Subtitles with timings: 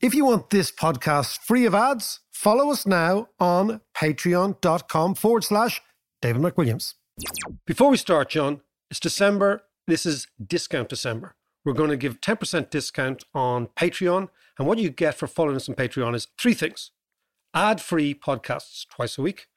[0.00, 5.82] If you want this podcast free of ads, follow us now on patreon.com forward slash
[6.22, 6.94] David McWilliams.
[7.66, 8.60] Before we start, John,
[8.92, 9.62] it's December.
[9.88, 11.34] This is discount December.
[11.64, 14.28] We're going to give 10% discount on Patreon.
[14.56, 16.92] And what you get for following us on Patreon is three things
[17.52, 19.48] ad free podcasts twice a week.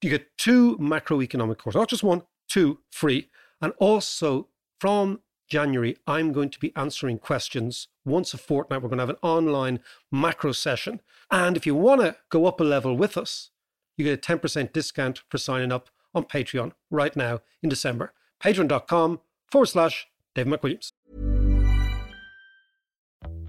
[0.00, 3.30] You get two macroeconomic courses, not just one, two free.
[3.60, 4.46] And also
[4.78, 5.22] from
[5.52, 8.80] January, I'm going to be answering questions once a fortnight.
[8.80, 9.80] We're going to have an online
[10.10, 11.02] macro session.
[11.30, 13.50] And if you want to go up a level with us,
[13.98, 18.14] you get a 10% discount for signing up on Patreon right now in December.
[18.42, 20.91] Patreon.com forward slash Dave McWilliams.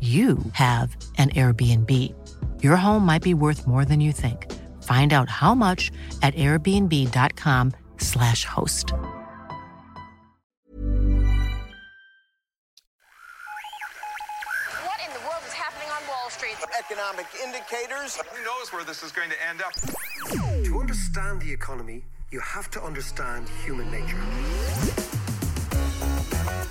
[0.00, 2.14] you have an Airbnb.
[2.62, 4.46] Your home might be worth more than you think.
[4.84, 5.90] Find out how much
[6.22, 8.92] at airbnb.com/slash host.
[8.92, 9.02] What
[15.04, 16.54] in the world is happening on Wall Street?
[16.78, 18.14] Economic indicators.
[18.16, 19.72] Who knows where this is going to end up?
[20.64, 24.16] To understand the economy, you have to understand human nature.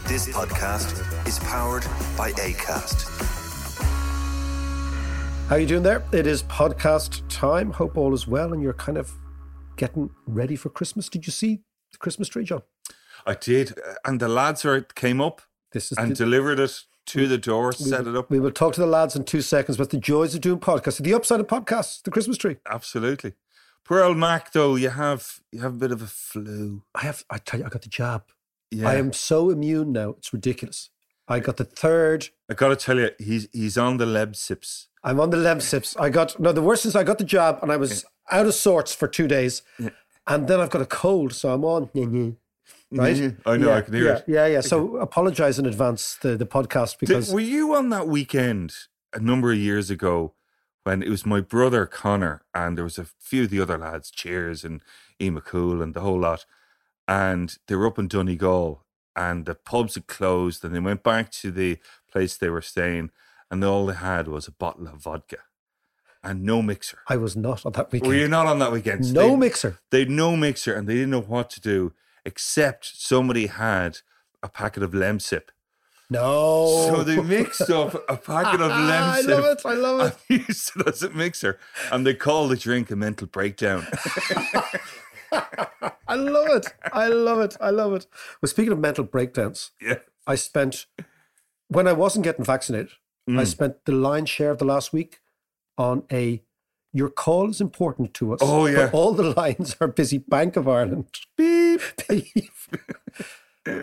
[0.07, 1.83] This podcast is powered
[2.17, 3.07] by ACAST.
[5.49, 6.03] How are you doing there?
[6.11, 7.71] It is podcast time.
[7.71, 9.11] Hope all is well and you're kind of
[9.75, 11.09] getting ready for Christmas.
[11.09, 12.63] Did you see the Christmas tree, John?
[13.25, 15.41] I did, uh, and the lads are came up
[15.73, 18.29] This is and the- delivered it to the door, we set will- it up.
[18.31, 19.77] We will talk to the lads in two seconds.
[19.77, 22.57] But the joys of doing podcasts, the upside of podcasts, the Christmas tree.
[22.69, 23.33] Absolutely.
[23.85, 26.83] Poor old Mac, though, you have you have a bit of a flu.
[26.93, 27.23] I have.
[27.29, 28.23] I tell you, I got the jab.
[28.71, 30.09] Yeah, I am so immune now.
[30.17, 30.89] It's ridiculous.
[31.27, 32.29] I got the third.
[32.49, 34.87] I got to tell you, he's he's on the Lemsips.
[35.03, 35.95] I'm on the Lemsips.
[35.99, 36.51] I got no.
[36.51, 39.27] The worst is I got the job and I was out of sorts for two
[39.27, 39.61] days,
[40.27, 41.87] and then I've got a cold, so I'm on.
[41.87, 42.29] Mm-hmm.
[42.91, 43.15] Right?
[43.17, 43.49] Mm-hmm.
[43.49, 44.23] I know, Yeah, I can hear yeah, it.
[44.27, 44.61] Yeah, yeah.
[44.61, 48.73] So apologize in advance the the podcast Did- because were you on that weekend
[49.13, 50.33] a number of years ago
[50.83, 54.09] when it was my brother Connor and there was a few of the other lads,
[54.11, 54.81] Cheers and
[55.19, 56.45] E McCool and the whole lot,
[57.07, 58.83] and they were up in Donegal
[59.15, 61.77] and the pubs had closed and they went back to the
[62.11, 63.11] place they were staying
[63.49, 65.37] and all they had was a bottle of vodka
[66.23, 66.99] and no mixer.
[67.07, 68.09] I was not on that weekend.
[68.09, 69.13] Were you not on that weekend?
[69.13, 69.79] No they- mixer.
[69.91, 71.93] They had no mixer and they didn't know what to do
[72.25, 73.99] except somebody had
[74.43, 75.43] a packet of Lemsip.
[76.09, 76.87] No.
[76.89, 78.91] So they mixed up a packet of Lemsip.
[78.91, 79.61] I love it.
[79.65, 80.17] I love it.
[80.29, 81.59] and used it as a mixer,
[81.91, 83.85] and they call the drink a mental breakdown.
[85.31, 86.67] I love it.
[86.93, 87.57] I love it.
[87.59, 88.07] I love it.
[88.41, 90.85] Well, speaking of mental breakdowns, yeah, I spent
[91.67, 92.91] when I wasn't getting vaccinated.
[93.27, 93.47] I Mm.
[93.47, 95.19] spent the lion's share of the last week
[95.77, 96.41] on a.
[96.93, 98.39] Your call is important to us.
[98.41, 98.89] Oh, yeah.
[98.93, 100.17] all the lines are busy.
[100.19, 101.07] Bank of Ireland.
[101.35, 101.81] beep.
[102.07, 102.51] Beep.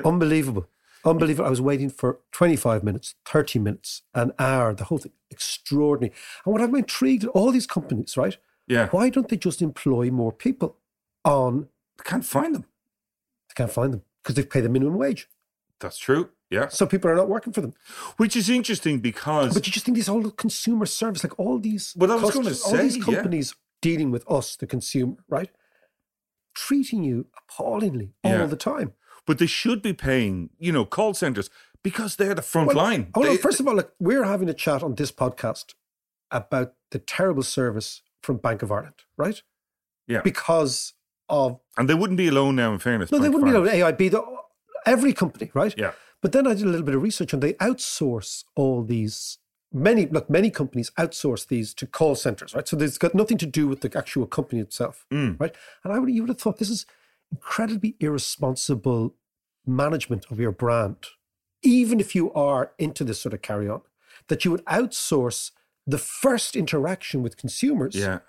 [0.05, 0.67] Unbelievable.
[1.05, 1.47] Unbelievable.
[1.47, 5.13] I was waiting for 25 minutes, 30 minutes, an hour, the whole thing.
[5.31, 6.15] Extraordinary.
[6.47, 8.37] And what I'm intrigued, all these companies, right?
[8.67, 10.79] Yeah, Why don't they just employ more people
[11.25, 11.69] on,
[12.01, 12.65] I can't find them.
[13.49, 15.29] they can't find them because they've paid the minimum wage.
[15.81, 16.31] That's true.
[16.51, 17.75] Yeah, So people are not working for them.
[18.17, 21.95] which is interesting because But you just think this whole consumer service, like all these,
[21.97, 23.05] Well, I was gonna all these say, yeah.
[23.17, 25.51] companies dealing with us, the consumer, right?
[26.55, 28.43] Treating you appallingly Yeah.
[28.43, 28.93] all the time.
[29.27, 31.49] but they should be paying, you know, call centers
[31.83, 33.11] because they're the front Well, line.
[33.15, 33.33] hold on.
[33.37, 35.73] They- First of all, look, we're having a chat on this podcast
[36.31, 39.43] about the terrible service from Bank of Ireland, right?
[40.07, 40.93] yeah, Because
[41.29, 42.73] of and they wouldn't be alone now.
[42.73, 43.69] In fairness, no, they wouldn't be alone.
[43.69, 44.23] AIB, the,
[44.87, 45.75] every company, right?
[45.77, 45.93] Yeah,
[46.23, 49.39] But then I did a little bit of research and they outsource all these.
[49.73, 52.69] Many look, many companies outsource these to call centers, right?
[52.69, 55.41] So there's got nothing to do with the actual company itself, Mm.
[55.41, 55.55] right?
[55.83, 56.87] And I would you would have thought this is
[57.33, 59.15] incredibly irresponsible
[59.67, 61.07] management of your brand,
[61.63, 63.81] even if you are into this sort of carry on,
[64.29, 65.51] that you would outsource
[65.87, 68.21] the first interaction with consumers yeah,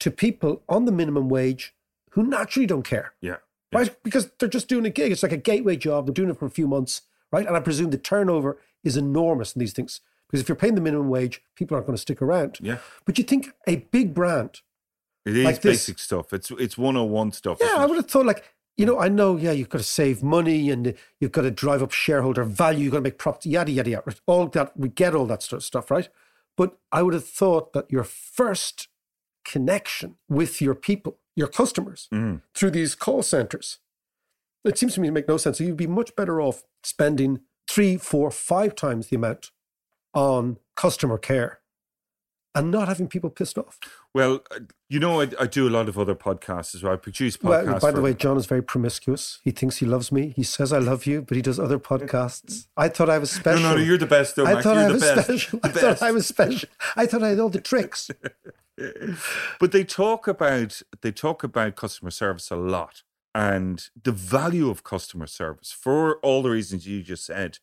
[0.00, 1.74] to people on the minimum wage
[2.18, 3.36] who naturally don't care yeah.
[3.72, 3.94] right?
[4.02, 5.12] Because they're just doing a gig.
[5.12, 6.06] It's like a gateway job.
[6.06, 7.46] They're doing it for a few months, right?
[7.46, 10.80] And I presume the turnover is enormous in these things Because if you're paying the
[10.80, 12.58] minimum wage, people aren't going to stick around.
[12.60, 12.78] Yeah.
[13.04, 14.62] But you think a big brand,
[15.24, 15.86] It is Like this.
[15.86, 16.32] basic stuff.
[16.32, 17.58] It's it's 101 stuff.
[17.60, 18.42] yeah, I would have thought like,
[18.76, 21.82] you know, I know, yeah, you've got to save money and you've got to drive
[21.82, 24.14] up shareholder value, you've got to make profits, yada, yada, yada.
[24.26, 26.08] All that, we get all that sort of stuff, right?
[26.56, 28.88] But I would have thought that your first
[29.44, 32.42] connection with your people, your customers, Mhm.
[32.54, 33.78] through these call centers,
[34.64, 35.58] it seems to me to make no sense.
[35.58, 37.40] So you'd be much better off spending
[37.70, 39.50] three, four, five times the amount
[40.12, 41.60] on customer care
[42.54, 43.78] and not having people pissed off.
[44.14, 46.92] Well, uh, you know, I, I do a lot of other podcasts as well.
[46.94, 47.66] I produce podcasts.
[47.66, 49.38] Well, by the for- way, John is very promiscuous.
[49.44, 50.32] He thinks he loves me.
[50.34, 52.66] He says I love you, but he does other podcasts.
[52.76, 53.62] I thought I was special.
[53.62, 55.24] no, no, you're the best, though, I thought You're I was best.
[55.24, 55.60] special.
[55.62, 56.02] I thought.
[56.02, 56.68] I was special.
[56.96, 58.10] I thought I had all the tricks.
[59.60, 63.02] but they talk about they talk about customer service a lot
[63.34, 67.58] and the value of customer service for all the reasons you just said.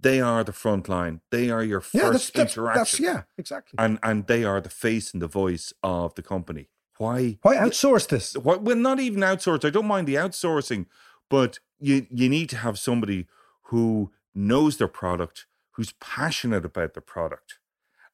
[0.00, 1.20] They are the front line.
[1.30, 2.80] They are your first Yeah, that's, that's, interaction.
[2.80, 3.76] that's yeah, exactly.
[3.78, 6.68] and and they are the face and the voice of the company.
[6.98, 7.38] Why?
[7.42, 8.36] Why outsource this?
[8.36, 9.64] Why, well, not even outsource.
[9.64, 10.86] I don't mind the outsourcing,
[11.30, 13.26] but you you need to have somebody
[13.70, 17.58] who knows their product, who's passionate about the product,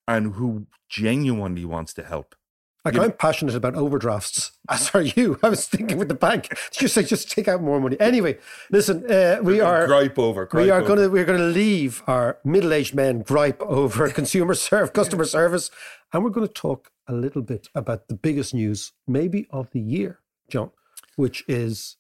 [0.07, 2.37] and who genuinely wants to help.
[2.85, 4.53] Like You- I'm passionate about overdrafts.
[4.71, 5.39] As are you.
[5.43, 7.99] I was thinking with the bank, just say just take out more money.
[8.01, 8.39] Anyway,
[8.71, 10.47] listen, uh, we are gripe over.
[10.47, 14.55] Gripe we are going to we're going to leave our middle-aged men gripe over consumer
[14.55, 15.71] serve customer service,
[16.13, 19.81] and we're going to talk a little bit about the biggest news, maybe of the
[19.81, 20.71] year, John,
[21.17, 21.97] which is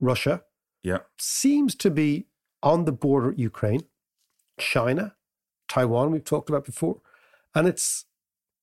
[0.00, 0.42] Russia
[0.82, 0.98] Yeah.
[1.18, 2.26] seems to be
[2.62, 3.82] on the border Ukraine,
[4.58, 5.14] China,
[5.68, 6.10] Taiwan.
[6.10, 7.00] We've talked about before,
[7.54, 8.04] and it's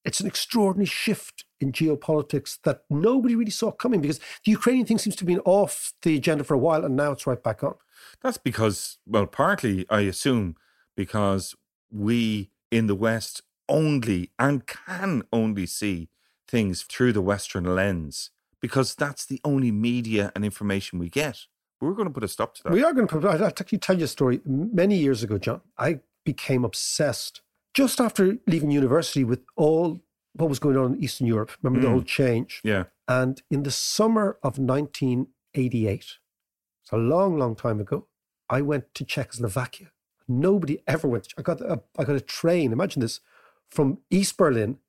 [0.08, 4.98] it's an extraordinary shift in geopolitics that nobody really saw coming because the Ukrainian thing
[4.98, 7.62] seems to have been off the agenda for a while, and now it's right back
[7.62, 7.76] on.
[8.22, 10.56] That's because, well, partly, I assume,
[10.96, 11.56] because
[11.92, 16.10] we in the West only and can only see
[16.48, 18.32] things through the Western lens
[18.62, 21.40] because that's the only media and information we get.
[21.82, 22.72] We're going to put a stop to that.
[22.72, 23.20] We are going to.
[23.20, 24.40] Put I'll actually tell you a story.
[24.46, 27.42] Many years ago, John, I became obsessed
[27.82, 30.00] just after leaving university with all
[30.40, 31.52] what was going on in Eastern Europe.
[31.62, 31.96] Remember the Mm.
[31.96, 32.52] whole change.
[32.64, 32.84] yeah.
[33.08, 36.20] And in the summer of 1988,
[36.82, 38.08] it's a long, long time ago,
[38.50, 39.88] I went to Czechoslovakia.
[40.28, 41.34] Nobody ever went.
[41.38, 42.72] I got a, I got a train.
[42.72, 43.22] Imagine this,
[43.70, 44.80] from East Berlin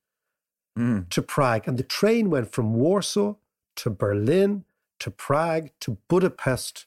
[0.78, 1.08] Mm.
[1.10, 3.34] to Prague, and the train went from Warsaw
[3.80, 4.64] to Berlin
[5.00, 6.86] to Prague to Budapest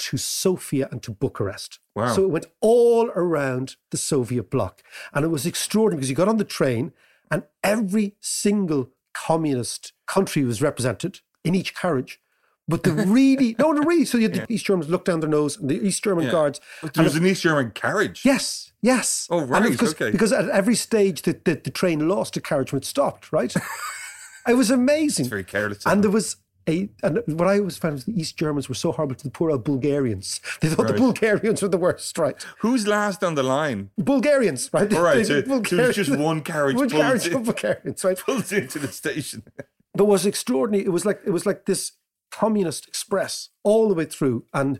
[0.00, 1.78] to Sofia and to Bucharest.
[1.94, 2.12] Wow.
[2.14, 4.82] So it went all around the Soviet bloc.
[5.14, 6.92] And it was extraordinary because you got on the train
[7.30, 12.20] and every single communist country was represented in each carriage.
[12.68, 14.04] But the really, no, no, really.
[14.04, 16.30] So you had the East Germans look down their nose and the East German Yeah.
[16.32, 16.60] guards.
[16.82, 18.22] But there was an East German carriage.
[18.24, 19.26] Yes, yes.
[19.30, 20.10] Oh, right, because, okay.
[20.10, 23.52] Because at every stage the, the, the train lost a carriage when it stopped, right?
[24.48, 25.24] it was amazing.
[25.24, 25.84] It's very careless.
[25.84, 26.36] and there was
[26.68, 29.30] a, and what I always found was the East Germans were so horrible to the
[29.30, 30.40] poor old Bulgarians.
[30.60, 32.36] They thought the Bulgarians were the worst, right?
[32.58, 33.90] Who's last on the line?
[33.98, 34.92] Bulgarians, right?
[34.92, 38.18] All right, The so, so it was just one carriage One carriage in- Bulgarians, right?
[38.18, 39.42] pulled into the station.
[39.92, 41.92] But was extraordinary, it was like it was like this
[42.30, 44.44] communist express all the way through.
[44.54, 44.78] And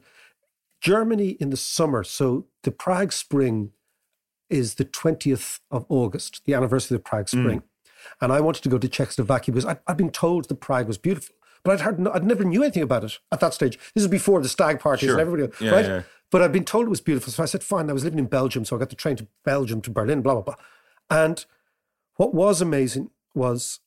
[0.81, 3.73] Germany in the summer, so the Prague Spring
[4.49, 7.41] is the 20th of August, the anniversary of the Prague hmm.
[7.41, 7.63] Spring.
[8.21, 10.99] And I wanted to go to Czechoslovakia because I'd, I'd been told that Prague was
[10.99, 13.79] beautiful, but I'd heard I'd never knew anything about it at that stage.
[13.95, 15.19] This is before the stag parties Sure.
[15.19, 15.85] and everybody, Yeah, right?
[15.85, 16.03] yeah.
[16.31, 17.33] But I'd been told it was beautiful.
[17.33, 17.91] So I said, fine.
[17.91, 18.65] I was living in Belgium.
[18.65, 20.55] So I got the train to Belgium, to Berlin, blah, blah, blah.
[21.11, 21.45] And
[22.17, 23.81] what was amazing was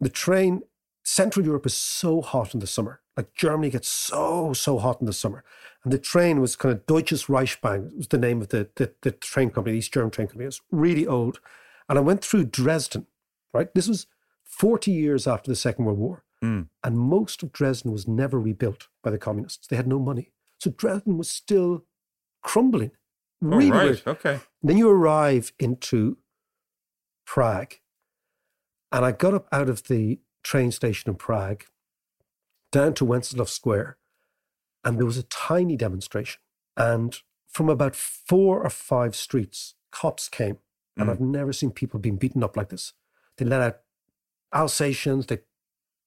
[0.00, 0.62] the train,
[1.04, 3.00] Central Europe is so hot in the summer.
[3.16, 5.44] Like Germany gets so, so hot in the summer.
[5.84, 9.12] And the train was kind of Deutsches Reichsbahn, was the name of the, the, the
[9.12, 10.44] train company, the East German train company.
[10.44, 11.38] It was really old.
[11.88, 13.06] And I went through Dresden,
[13.54, 13.72] right?
[13.74, 14.06] This was
[14.42, 16.24] 40 years after the Second World War.
[16.44, 16.68] Mm.
[16.84, 19.66] And most of Dresden was never rebuilt by the communists.
[19.66, 20.32] They had no money.
[20.58, 21.84] So Dresden was still
[22.42, 22.92] crumbling.
[23.42, 23.84] Oh, Really right.
[23.84, 24.02] weird.
[24.06, 24.40] Okay.
[24.62, 26.18] Then you arrive into
[27.26, 27.74] Prague.
[28.92, 31.64] And I got up out of the train station in Prague
[32.72, 33.98] down to Wenceslas Square.
[34.84, 36.40] And there was a tiny demonstration.
[36.76, 40.58] And from about four or five streets, cops came.
[40.96, 41.12] And Mm.
[41.12, 42.92] I've never seen people being beaten up like this.
[43.36, 43.78] They let out
[44.54, 45.40] Alsatians, they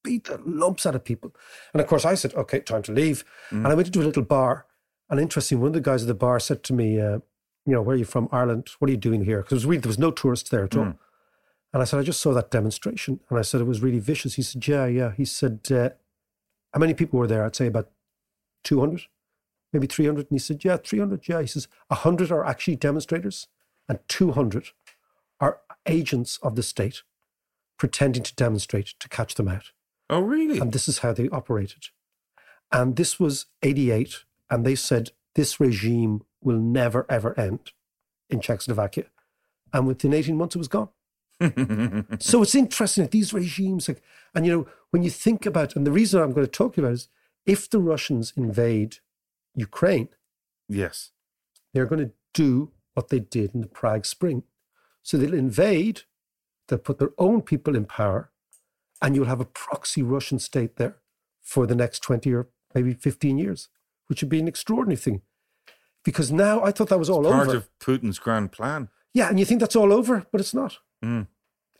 [0.03, 1.35] beat the lumps out of people.
[1.73, 3.23] And of course, I said, okay, time to leave.
[3.49, 4.65] And I went into a little bar.
[5.09, 7.19] And interesting, one of the guys at the bar said to me, uh,
[7.65, 8.29] you know, where are you from?
[8.31, 8.69] Ireland.
[8.79, 9.41] What are you doing here?
[9.41, 10.83] Because really, there was no tourists there at all.
[11.73, 13.19] And I said, I just saw that demonstration.
[13.29, 14.35] And I said, it was really vicious.
[14.35, 15.11] He said, yeah, yeah.
[15.15, 15.89] He said, uh,
[16.73, 17.45] how many people were there?
[17.45, 17.89] I'd say about
[18.63, 19.01] 200,
[19.73, 20.21] maybe 300.
[20.21, 21.27] And he said, yeah, 300.
[21.27, 21.41] Yeah.
[21.41, 23.47] He says, 100 are actually demonstrators
[23.87, 24.69] and 200
[25.39, 27.03] are agents of the state
[27.77, 29.71] pretending to demonstrate to catch them out.
[30.09, 30.59] Oh, really?
[30.59, 31.87] And this is how they operated.
[32.71, 34.23] And this was 88.
[34.49, 37.71] And they said this regime will never, ever end
[38.29, 39.05] in Czechoslovakia.
[39.73, 40.89] And within 18 months, it was gone.
[42.19, 44.01] so it's interesting that these regimes, like,
[44.35, 46.91] and you know, when you think about, and the reason I'm going to talk about
[46.91, 47.07] is
[47.45, 48.97] if the Russians invade
[49.55, 50.09] Ukraine,
[50.67, 51.11] yes.
[51.73, 54.43] they're going to do what they did in the Prague Spring.
[55.01, 56.01] So they'll invade,
[56.67, 58.31] they'll put their own people in power,
[59.01, 60.97] and you'll have a proxy Russian state there
[61.41, 63.69] for the next 20 or maybe 15 years,
[64.07, 65.21] which would be an extraordinary thing.
[66.03, 67.45] Because now I thought that was all Part over.
[67.45, 68.89] Part of Putin's grand plan.
[69.13, 70.77] yeah, and you think that's all over, but it's not.
[71.03, 71.27] Mm.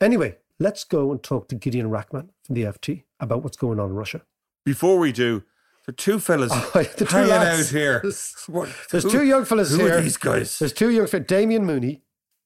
[0.00, 3.90] Anyway, let's go and talk to Gideon Rachman from the FT about what's going on
[3.90, 4.22] in Russia.
[4.64, 5.40] Before we do,
[5.86, 7.68] there are two fellas Oh, the two hanging lads.
[7.68, 8.00] out here.
[8.02, 8.46] There's-
[8.90, 9.98] There's who- two young fellas Who here.
[9.98, 10.58] are these guys?
[10.58, 12.02] There's two young fellas, Damien Mooney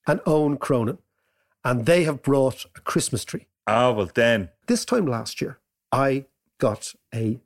[0.06, 0.98] and Owen Cronin,
[1.64, 3.46] and they have brought a Christmas tree.
[3.66, 4.50] Ah, well then.
[4.66, 5.58] This time last year,
[5.92, 6.26] I
[6.58, 7.40] got a, I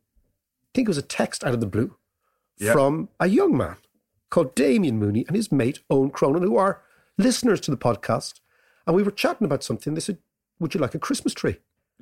[0.75, 1.97] think it was a text out of the blue
[2.59, 2.73] Yeah.
[2.73, 3.77] from a young man
[4.31, 6.83] called Damien Mooney and his mate Owen Cronin, who are
[7.17, 8.41] listeners to the podcast.
[8.87, 9.95] And we were chatting about something.
[9.95, 10.19] They said,
[10.61, 11.59] Would you like a Christmas tree?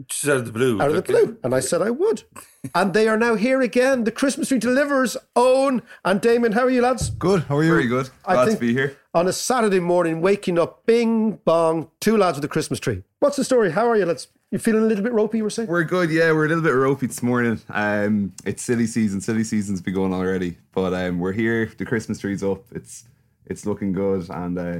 [0.08, 0.80] Just out of the blue.
[0.80, 1.38] out of the blue.
[1.42, 2.24] And I said I would.
[2.74, 4.04] and they are now here again.
[4.04, 5.16] The Christmas tree delivers.
[5.34, 7.08] Owen and Damien, how are you lads?
[7.10, 7.44] Good.
[7.44, 7.70] How are you?
[7.70, 8.10] Very good.
[8.24, 8.96] I Glad think- to be here.
[9.16, 13.02] On a Saturday morning, waking up, bing bong, two lads with a Christmas tree.
[13.18, 13.70] What's the story?
[13.72, 14.04] How are you?
[14.04, 14.28] Let's.
[14.50, 15.38] You feeling a little bit ropey?
[15.38, 15.70] You were saying.
[15.70, 16.10] We're good.
[16.10, 17.58] Yeah, we're a little bit ropey this morning.
[17.70, 19.22] Um, it's silly season.
[19.22, 21.64] Silly season's been going already, but um, we're here.
[21.78, 22.64] The Christmas tree's up.
[22.72, 23.04] It's
[23.46, 24.78] it's looking good, and uh,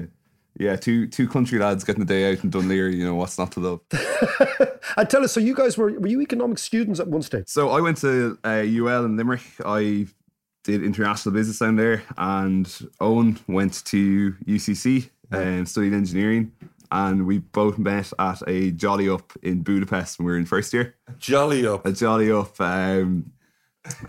[0.58, 2.94] yeah, two two country lads getting the day out in Dún Laoghaire.
[2.94, 3.80] You know what's not to love.
[4.98, 5.32] and tell us.
[5.32, 7.48] So you guys were were you economics students at one stage?
[7.48, 9.44] So I went to uh, UL in Limerick.
[9.64, 10.08] I
[10.66, 12.68] did international business down there, and
[13.00, 16.52] Owen went to UCC and studied engineering.
[16.90, 20.72] And we both met at a jolly up in Budapest when we were in first
[20.72, 20.94] year.
[21.18, 21.84] Jolly up.
[21.86, 22.60] a jolly up.
[22.60, 23.32] Um,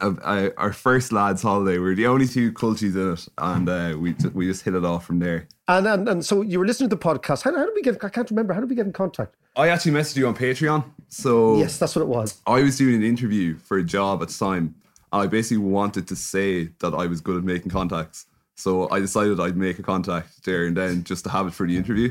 [0.01, 1.77] a, a, our first lads' holiday.
[1.77, 4.73] We were the only two cultures in it, and uh, we ju- we just hit
[4.73, 5.47] it off from there.
[5.67, 7.43] And, and and so you were listening to the podcast.
[7.43, 8.03] How, how did we get?
[8.03, 8.53] I can't remember.
[8.53, 9.35] How did we get in contact?
[9.55, 10.83] I actually messaged you on Patreon.
[11.09, 12.41] So Yes, that's what it was.
[12.45, 14.75] I was doing an interview for a job at the time.
[15.11, 18.25] I basically wanted to say that I was good at making contacts.
[18.55, 21.67] So I decided I'd make a contact there and then just to have it for
[21.67, 22.09] the interview.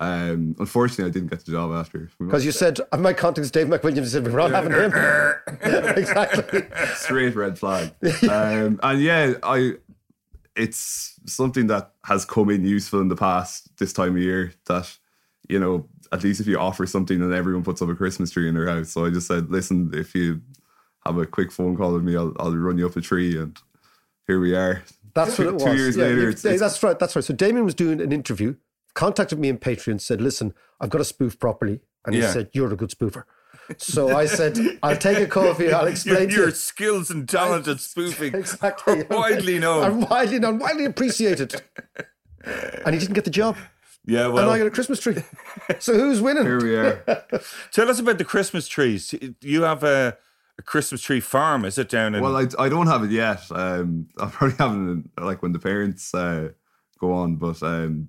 [0.00, 2.10] Um, unfortunately, I didn't get the job after.
[2.18, 4.06] Because you said my contact is Dave McWilliams.
[4.06, 4.92] Said we're not having him.
[5.96, 6.62] exactly.
[6.94, 7.92] straight red flag.
[8.28, 9.74] Um, and yeah, I
[10.56, 14.96] it's something that has come in useful in the past this time of year that
[15.48, 18.48] you know at least if you offer something and everyone puts up a Christmas tree
[18.48, 18.90] in their house.
[18.90, 20.40] So I just said, listen, if you
[21.06, 23.56] have a quick phone call with me, I'll, I'll run you up a tree, and
[24.26, 24.82] here we are.
[25.14, 25.64] That's what it was.
[25.64, 26.98] Two years Yeah, later, it's, it's- that's right.
[26.98, 27.24] That's right.
[27.24, 28.56] So Damien was doing an interview,
[28.94, 32.32] contacted me in Patreon, said, "Listen, I've got to spoof properly," and he Yeah.
[32.32, 33.24] said, "You're a good spoofer."
[33.78, 35.20] So I said, "I'll take a
[35.62, 35.70] you.
[35.70, 39.02] I'll Your, explain to your you." skills and talent at spoofing Exactly.
[39.02, 39.84] are widely known.
[39.84, 41.62] I'm widely known, widely appreciated.
[42.84, 43.56] And he didn't get the job.
[44.04, 45.16] yeah, well, and I got a Christmas tree.
[45.78, 46.44] So who's winning?
[46.44, 47.24] here we are.
[47.72, 49.14] tell us about the Christmas trees.
[49.40, 50.18] You have a,
[50.58, 52.22] a Christmas tree farm, is it down in?
[52.22, 53.42] Well, I, I don't have it yet.
[53.50, 56.50] Um, I'll probably have it like when the parents uh,
[56.98, 57.36] go on.
[57.36, 58.08] But um,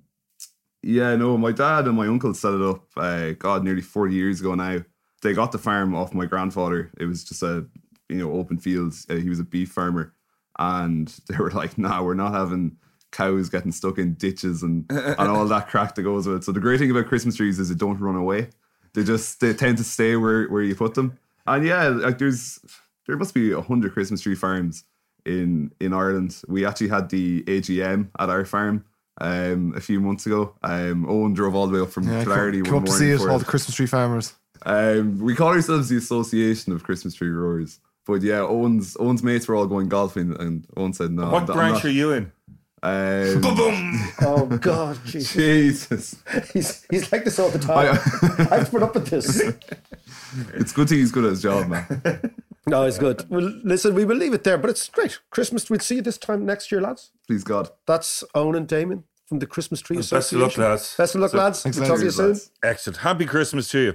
[0.82, 2.84] yeah, no, my dad and my uncle set it up.
[2.96, 4.78] Uh, God, nearly forty years ago now.
[5.22, 6.90] They got the farm off my grandfather.
[6.98, 7.66] It was just a
[8.08, 9.06] you know open fields.
[9.08, 10.14] Uh, he was a beef farmer,
[10.58, 12.76] and they were like, "Nah, we're not having."
[13.12, 16.44] Cows getting stuck in ditches and, and all that crack that goes with it.
[16.44, 18.50] So the great thing about Christmas trees is they don't run away.
[18.92, 21.16] They just they tend to stay where, where you put them.
[21.46, 22.58] And yeah, like there's
[23.06, 24.84] there must be a hundred Christmas tree farms
[25.24, 26.40] in in Ireland.
[26.48, 28.84] We actually had the AGM at our farm
[29.20, 30.54] um, a few months ago.
[30.62, 32.92] Um, Owen drove all the way up from Yeah, Clarity come, one come up to
[32.92, 34.34] see it, all the Christmas tree farmers.
[34.64, 37.80] um, we call ourselves the Association of Christmas Tree Growers.
[38.06, 41.46] But yeah, Owen's Owen's mates were all going golfing, and Owen said, "No, what I'm
[41.46, 42.32] branch not." are you in?
[42.82, 43.42] Um,
[44.20, 45.32] Oh God, Jesus.
[45.32, 46.16] Jesus,
[46.52, 47.98] He's, he's like this all the time.
[48.50, 49.40] I have to put up with this.
[50.54, 52.34] it's good thing he's good at his job, man.
[52.68, 53.24] No, it's good.
[53.30, 55.20] Well, listen, we will leave it there, but it's great.
[55.30, 57.12] Christmas, we'll see you this time next year, lads.
[57.28, 57.70] Please God.
[57.86, 60.62] That's Owen and Damon from the Christmas Tree Best of Association.
[60.62, 60.96] luck, lads.
[60.96, 61.64] Best of luck, lads.
[61.64, 62.16] We'll talk to you lads.
[62.16, 62.26] soon.
[62.30, 62.50] Lads.
[62.64, 62.96] Excellent.
[62.98, 63.94] Happy Christmas to you.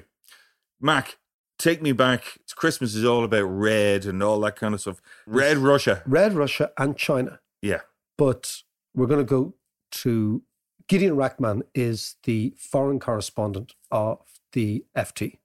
[0.80, 1.18] Mac,
[1.60, 2.38] take me back.
[2.40, 5.02] It's Christmas is all about red and all that kind of stuff.
[5.28, 6.02] Red Russia.
[6.06, 7.42] Red Russia and China.
[7.62, 7.82] Yeah.
[8.18, 8.62] But
[8.94, 9.56] we're going to go
[9.92, 10.44] to
[10.88, 14.20] Gideon Rachman is the foreign correspondent of
[14.52, 15.38] the FT,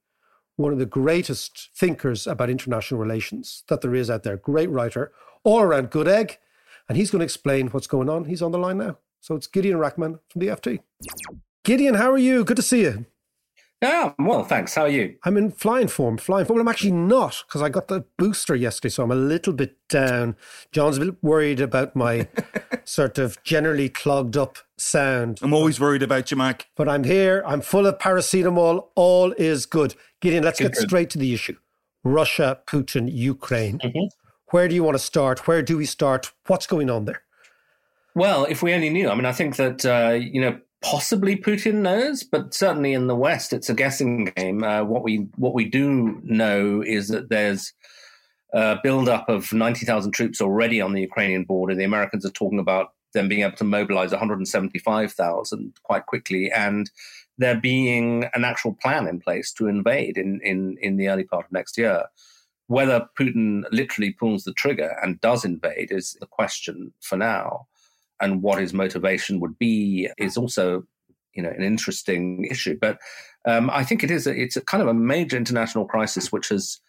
[0.56, 4.36] one of the greatest thinkers about international relations that there is out there.
[4.36, 5.12] Great writer,
[5.44, 6.38] all around good egg.
[6.88, 8.26] And he's going to explain what's going on.
[8.26, 8.98] He's on the line now.
[9.20, 10.80] So it's Gideon Rachman from the FT.
[11.64, 12.44] Gideon, how are you?
[12.44, 13.06] Good to see you.
[13.82, 14.74] Yeah, well, thanks.
[14.74, 15.16] How are you?
[15.24, 16.56] I'm in flying form, flying form.
[16.56, 19.76] Well, I'm actually not because I got the booster yesterday, so I'm a little bit
[19.90, 20.34] down.
[20.72, 22.26] John's a bit worried about my
[22.84, 25.40] sort of generally clogged up sound.
[25.42, 26.68] I'm always worried about you, Mac.
[26.74, 27.42] But I'm here.
[27.46, 28.88] I'm full of paracetamol.
[28.94, 29.94] All is good.
[30.22, 30.88] Gideon, let's Good, get good.
[30.88, 31.56] straight to the issue.
[32.02, 33.78] Russia, Putin, Ukraine.
[33.80, 34.08] Mhm.
[34.52, 35.46] Where do you want to start?
[35.46, 36.32] Where do we start?
[36.46, 37.22] What's going on there?
[38.14, 39.10] Well, if we only knew.
[39.10, 43.16] I mean, I think that, uh, you know, possibly Putin knows, but certainly in the
[43.16, 44.62] West, it's a guessing game.
[44.62, 47.72] Uh, what we what we do know is that there's
[48.52, 51.74] a buildup of 90,000 troops already on the Ukrainian border.
[51.74, 56.50] The Americans are talking about them being able to mobilize 175,000 quite quickly.
[56.50, 56.90] And
[57.38, 61.46] there being an actual plan in place to invade in, in, in the early part
[61.46, 62.04] of next year.
[62.68, 67.66] Whether Putin literally pulls the trigger and does invade is the question for now.
[68.20, 70.84] And what his motivation would be is also,
[71.34, 72.78] you know, an interesting issue.
[72.80, 72.98] But
[73.46, 76.48] um, I think it is a, it's a kind of a major international crisis which
[76.48, 76.80] has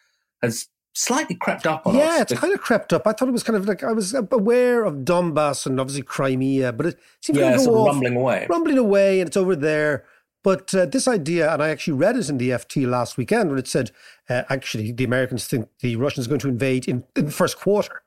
[0.42, 0.68] has
[0.98, 2.02] slightly crept up on us.
[2.02, 3.06] Yeah, it's kind of crept up.
[3.06, 6.74] I thought it was kind of like I was aware of Donbass and obviously Crimea,
[6.74, 8.48] but it seems yeah, to go sort of off, rumbling away.
[8.50, 10.06] rumbling away, and it's over there.
[10.44, 13.60] But uh, this idea, and I actually read it in the FT last weekend when
[13.60, 13.92] it said,
[14.30, 17.60] uh, actually, the Americans think the Russians are going to invade in, in the first
[17.60, 18.02] quarter.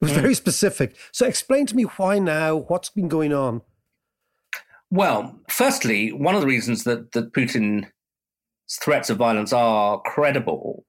[0.00, 0.96] It was very specific.
[1.12, 3.62] So explain to me why now, what's been going on?
[4.90, 7.86] Well, firstly, one of the reasons that, that Putin's
[8.70, 10.84] threats of violence are credible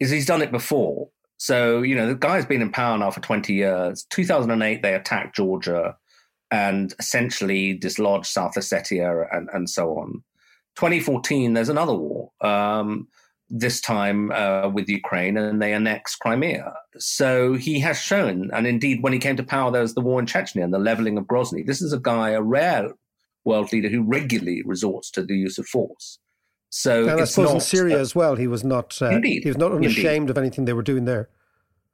[0.00, 1.08] is he's done it before.
[1.36, 4.06] So, you know, the guy's been in power now for 20 years.
[4.10, 5.96] 2008, they attacked Georgia
[6.50, 10.22] and essentially dislodged South Ossetia and, and so on.
[10.76, 13.08] 2014, there's another war, um,
[13.56, 16.74] this time uh, with Ukraine, and they annex Crimea.
[16.98, 20.18] So he has shown, and indeed, when he came to power, there was the war
[20.18, 21.64] in Chechnya and the leveling of Grozny.
[21.64, 22.90] This is a guy, a rare
[23.44, 26.18] world leader who regularly resorts to the use of force.
[26.70, 29.44] So And I suppose in not- Syria as well, he was not uh, Indeed.
[29.44, 29.86] he was not Indeed.
[29.90, 31.28] unashamed of anything they were doing there.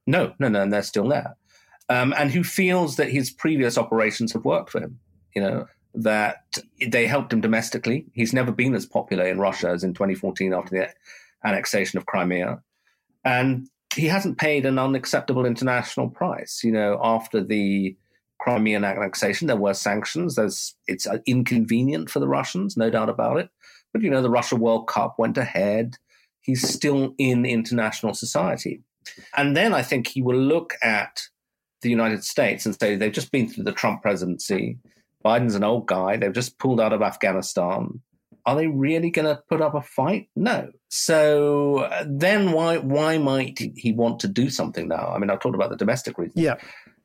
[0.06, 1.37] No, no, no, and they're still there.
[1.90, 4.98] Um, and who feels that his previous operations have worked for him.
[5.34, 6.58] You know, that
[6.88, 8.06] they helped him domestically.
[8.14, 10.88] He's never been as popular in Russia as in 2014 after the
[11.44, 12.61] annexation of Crimea.
[13.24, 16.62] And he hasn't paid an unacceptable international price.
[16.62, 17.96] You know, after the
[18.40, 20.37] Crimean annexation, there were sanctions.
[20.37, 23.50] There's, it's uh, inconvenient for the Russians, no doubt about it.
[23.92, 25.96] But, you know, the Russia World Cup went ahead.
[26.40, 28.83] He's still in international society.
[29.37, 31.22] And then I think he will look at
[31.83, 34.79] the United States and say they've just been through the Trump presidency.
[35.24, 36.16] Biden's an old guy.
[36.16, 38.00] They've just pulled out of Afghanistan.
[38.50, 40.28] Are they really going to put up a fight?
[40.34, 40.72] No.
[40.88, 45.12] So uh, then why why might he want to do something now?
[45.14, 46.42] I mean, I've talked about the domestic reasons.
[46.42, 46.56] Yeah.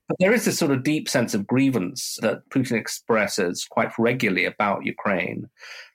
[0.08, 4.46] But there is this sort of deep sense of grievance that Putin expresses quite regularly
[4.46, 5.50] about Ukraine.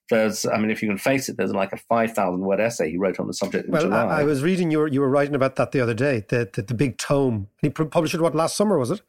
[0.08, 2.96] There's, I mean, if you can face it, there's like a 5,000 word essay he
[2.96, 4.04] wrote on the subject in Well, July.
[4.04, 6.48] I, I was reading you were, you were writing about that the other day, the,
[6.52, 7.48] the, the big tome.
[7.60, 9.02] He published it, what, last summer, was it?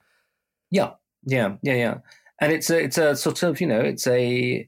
[0.72, 0.92] Yeah,
[1.24, 1.98] yeah, yeah, yeah.
[2.42, 4.68] And it's a it's a sort of you know it's a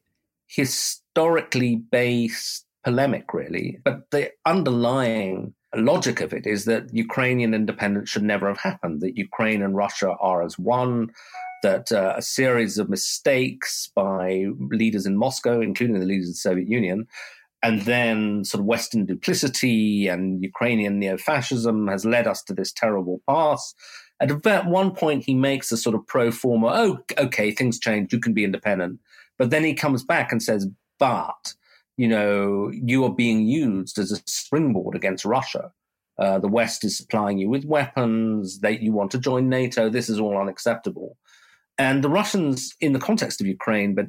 [0.55, 3.79] historically based polemic, really.
[3.83, 9.01] But the underlying logic of it is that Ukrainian independence should never have happened.
[9.01, 11.09] That Ukraine and Russia are as one.
[11.63, 16.37] That uh, a series of mistakes by leaders in Moscow, including the leaders of the
[16.49, 17.07] Soviet Union,
[17.63, 23.21] and then sort of Western duplicity and Ukrainian neo-fascism has led us to this terrible
[23.29, 23.73] pass.
[24.19, 28.19] At one point, he makes a sort of pro forma, oh, okay, things change, you
[28.19, 28.99] can be independent.
[29.43, 31.53] But then he comes back and says, but,
[31.97, 35.73] you know, you are being used as a springboard against Russia.
[36.17, 40.07] Uh, the West is supplying you with weapons, that you want to join NATO, this
[40.07, 41.17] is all unacceptable.
[41.77, 44.07] And the Russians, in the context of Ukraine, but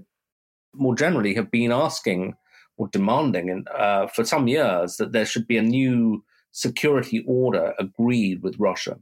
[0.73, 2.35] more generally, have been asking
[2.77, 7.75] or demanding and, uh, for some years that there should be a new security order
[7.81, 9.01] agreed with Russia.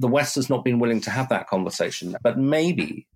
[0.00, 3.06] The West has not been willing to have that conversation, but maybe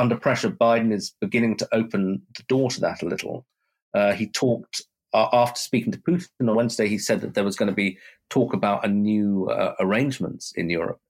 [0.00, 3.46] under pressure, Biden is beginning to open the door to that a little.
[3.92, 4.80] Uh, he talked
[5.12, 6.88] uh, after speaking to Putin on Wednesday.
[6.88, 7.98] He said that there was going to be
[8.30, 11.00] talk about a new uh, arrangements in Europe.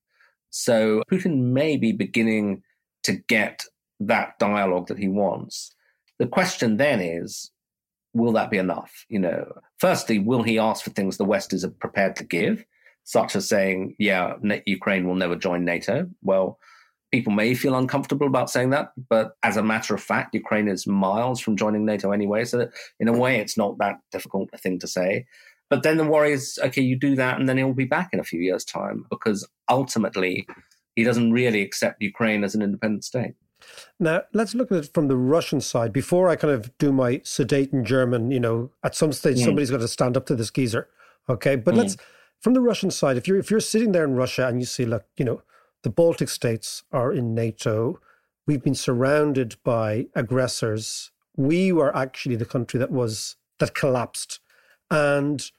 [0.51, 2.63] So Putin may be beginning
[3.05, 3.65] to get
[4.01, 5.73] that dialogue that he wants.
[6.19, 7.53] The question then is,
[8.13, 9.07] will that be enough?
[9.09, 12.65] You know, firstly, will he ask for things the West is prepared to give,
[13.05, 14.35] such as saying, "Yeah,
[14.67, 16.11] Ukraine will never join NATO"?
[16.23, 16.59] Well,
[17.11, 20.87] people may feel uncomfortable about saying that, but as a matter of fact, Ukraine is
[20.87, 22.45] miles from joining NATO anyway.
[22.45, 22.69] So,
[22.99, 25.27] in a way, it's not that difficult a thing to say.
[25.69, 28.21] But then the worry is, okay, you do that, and then he'll be back in
[28.21, 30.47] a few years' time because ultimately,
[30.97, 33.35] he doesn't really accept Ukraine as an independent state.
[33.99, 35.93] Now, let's look at it from the Russian side.
[35.93, 39.45] Before I kind of do my Sudeten German, you know, at some stage Mm.
[39.45, 40.89] somebody's got to stand up to this geezer.
[41.29, 41.57] Okay.
[41.57, 41.97] But let's
[42.41, 44.87] from the Russian side, if you're if you're sitting there in Russia and you see,
[44.87, 45.43] look, you know,
[45.83, 48.01] the Baltic states are in NATO,
[48.47, 51.11] we've been surrounded by aggressors.
[51.37, 54.41] We were actually the country that was that collapsed.
[54.91, 55.51] And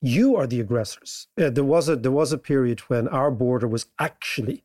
[0.00, 1.28] you are the aggressors.
[1.40, 4.64] Uh, there was a there was a period when our border was actually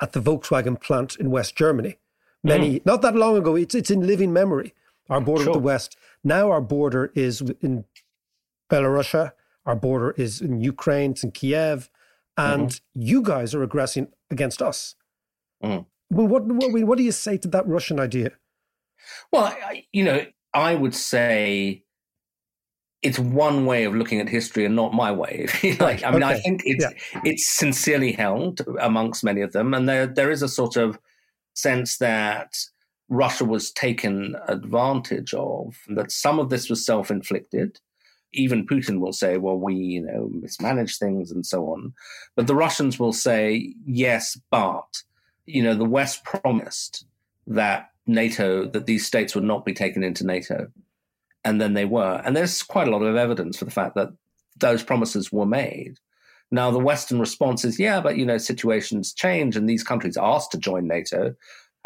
[0.00, 1.98] at the Volkswagen plant in West Germany.
[2.44, 3.56] Many not that long ago.
[3.56, 4.74] It's it's in living memory.
[5.10, 5.96] Our border with the West.
[6.22, 7.84] Now our border is in
[8.70, 9.32] Belarusia.
[9.66, 11.10] Our border is in Ukraine.
[11.12, 11.90] It's in Kiev,
[12.36, 14.94] and you guys are aggressing against us.
[15.62, 15.86] Mhm.
[16.10, 18.32] Well, what, what what do you say to that Russian idea?
[19.32, 21.84] Well, I, you know, I would say
[23.02, 25.46] it's one way of looking at history and not my way.
[25.80, 26.86] like, I mean, I think it's
[27.24, 30.98] it's sincerely held amongst many of them, and there there is a sort of
[31.54, 32.56] sense that
[33.08, 37.80] Russia was taken advantage of, that some of this was self inflicted.
[38.32, 41.94] Even Putin will say, "Well, we, you know, mismanage things and so on,"
[42.36, 45.02] but the Russians will say, "Yes, but."
[45.46, 47.06] You know, the West promised
[47.46, 50.68] that NATO, that these states would not be taken into NATO.
[51.44, 52.20] And then they were.
[52.24, 54.10] And there's quite a lot of evidence for the fact that
[54.58, 55.98] those promises were made.
[56.50, 60.52] Now, the Western response is, yeah, but, you know, situations change and these countries asked
[60.52, 61.34] to join NATO.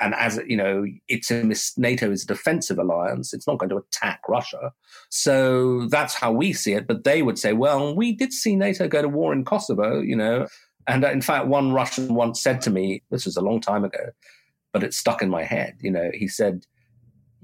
[0.02, 3.32] And as, you know, it's a mis- NATO is a defensive alliance.
[3.32, 4.72] It's not going to attack Russia.
[5.10, 6.88] So that's how we see it.
[6.88, 10.16] But they would say, well, we did see NATO go to war in Kosovo, you
[10.16, 10.48] know.
[10.88, 13.84] And uh, in fact, one Russian once said to me, this was a long time
[13.84, 14.10] ago,
[14.72, 15.76] but it stuck in my head.
[15.80, 16.66] You know, he said,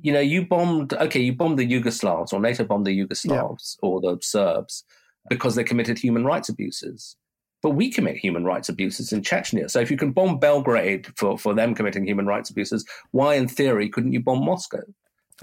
[0.03, 4.01] you know, you bombed, okay, you bombed the Yugoslavs or NATO bombed the Yugoslavs or
[4.01, 4.83] the Serbs
[5.31, 7.17] because they committed human rights abuses.
[7.63, 9.69] But we commit human rights abuses in Chechnya.
[9.71, 13.49] So if you can bomb Belgrade for, for them committing human rights abuses, why, in
[13.49, 14.83] theory, couldn't you bomb Moscow?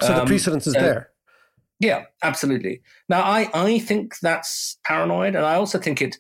[0.02, 1.10] So the Um, precedence is so- there.
[1.80, 2.82] yeah, absolutely.
[3.10, 6.18] Now, I, I think that's paranoid, and I also think it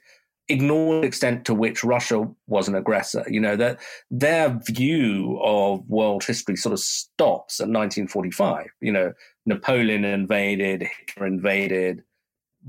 [0.48, 3.26] ignores the extent to which Russia was an aggressor.
[3.30, 3.80] You know, that
[4.12, 8.68] their view of world history sort of stops at 1945.
[8.82, 9.14] You know,
[9.46, 12.04] Napoleon invaded, Hitler invaded,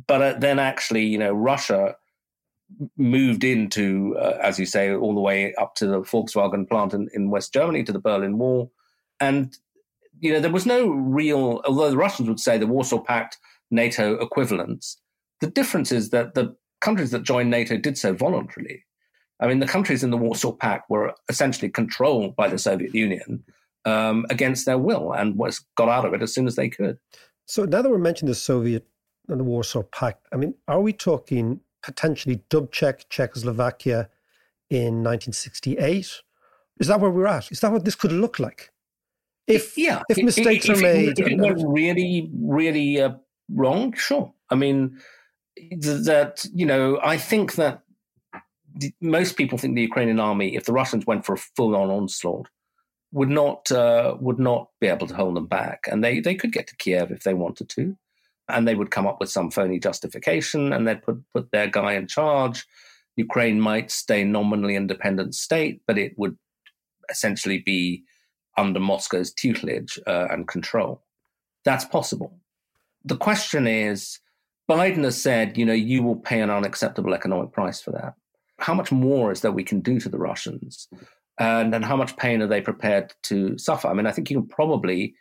[0.07, 1.97] but uh, then actually, you know, Russia
[2.97, 7.09] moved into, uh, as you say, all the way up to the Volkswagen plant in,
[7.15, 8.73] in West Germany to the Berlin Wall.
[9.21, 9.57] And
[10.21, 13.39] you know, there was no real, although the Russians would say the Warsaw Pact
[13.71, 15.01] NATO equivalents,
[15.41, 18.85] the difference is that the countries that joined NATO did so voluntarily.
[19.41, 23.45] I mean, the countries in the Warsaw Pact were essentially controlled by the Soviet Union
[23.85, 26.99] um, against their will and was got out of it as soon as they could.
[27.45, 28.87] So now that we're mentioning the Soviet
[29.29, 34.11] and the Warsaw Pact, I mean, are we talking potentially Dubček, Czechoslovakia
[34.69, 36.23] in 1968?
[36.79, 37.51] Is that where we're at?
[37.51, 38.71] Is that what this could look like?
[39.47, 43.13] If yeah, if mistakes if, are if made, it, if it went really, really uh,
[43.49, 44.35] wrong, sure.
[44.51, 44.99] I mean,
[45.57, 47.83] that you know, I think that
[49.01, 52.49] most people think the Ukrainian army, if the Russians went for a full-on onslaught,
[53.13, 56.53] would not uh, would not be able to hold them back, and they they could
[56.53, 57.97] get to Kiev if they wanted to,
[58.49, 61.95] and they would come up with some phony justification, and they'd put put their guy
[61.95, 62.67] in charge.
[63.17, 66.37] Ukraine might stay nominally independent state, but it would
[67.11, 68.05] essentially be
[68.57, 71.03] under Moscow's tutelage uh, and control.
[71.65, 72.39] That's possible.
[73.05, 74.19] The question is
[74.69, 78.15] Biden has said, you know, you will pay an unacceptable economic price for that.
[78.59, 80.89] How much more is there we can do to the Russians?
[81.39, 83.89] And then how much pain are they prepared to suffer?
[83.89, 85.15] I mean, I think you can probably,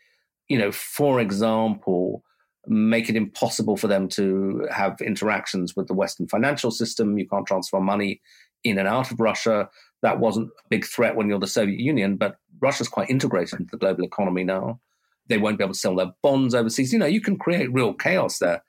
[0.47, 2.23] you know, for example,
[2.67, 7.17] make it impossible for them to have interactions with the Western financial system.
[7.17, 8.21] You can't transfer money
[8.63, 9.69] in and out of Russia.
[10.01, 13.71] That wasn't a big threat when you're the Soviet Union, but Russia's quite integrated into
[13.71, 14.79] the global economy now.
[15.27, 16.93] They won't be able to sell their bonds overseas.
[16.93, 18.63] You know, you can create real chaos there.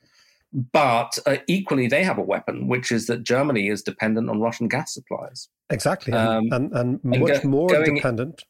[0.52, 4.68] But uh, equally, they have a weapon, which is that Germany is dependent on Russian
[4.68, 5.48] gas supplies.
[5.70, 8.44] exactly, and, Um, and, and and much go- more dependent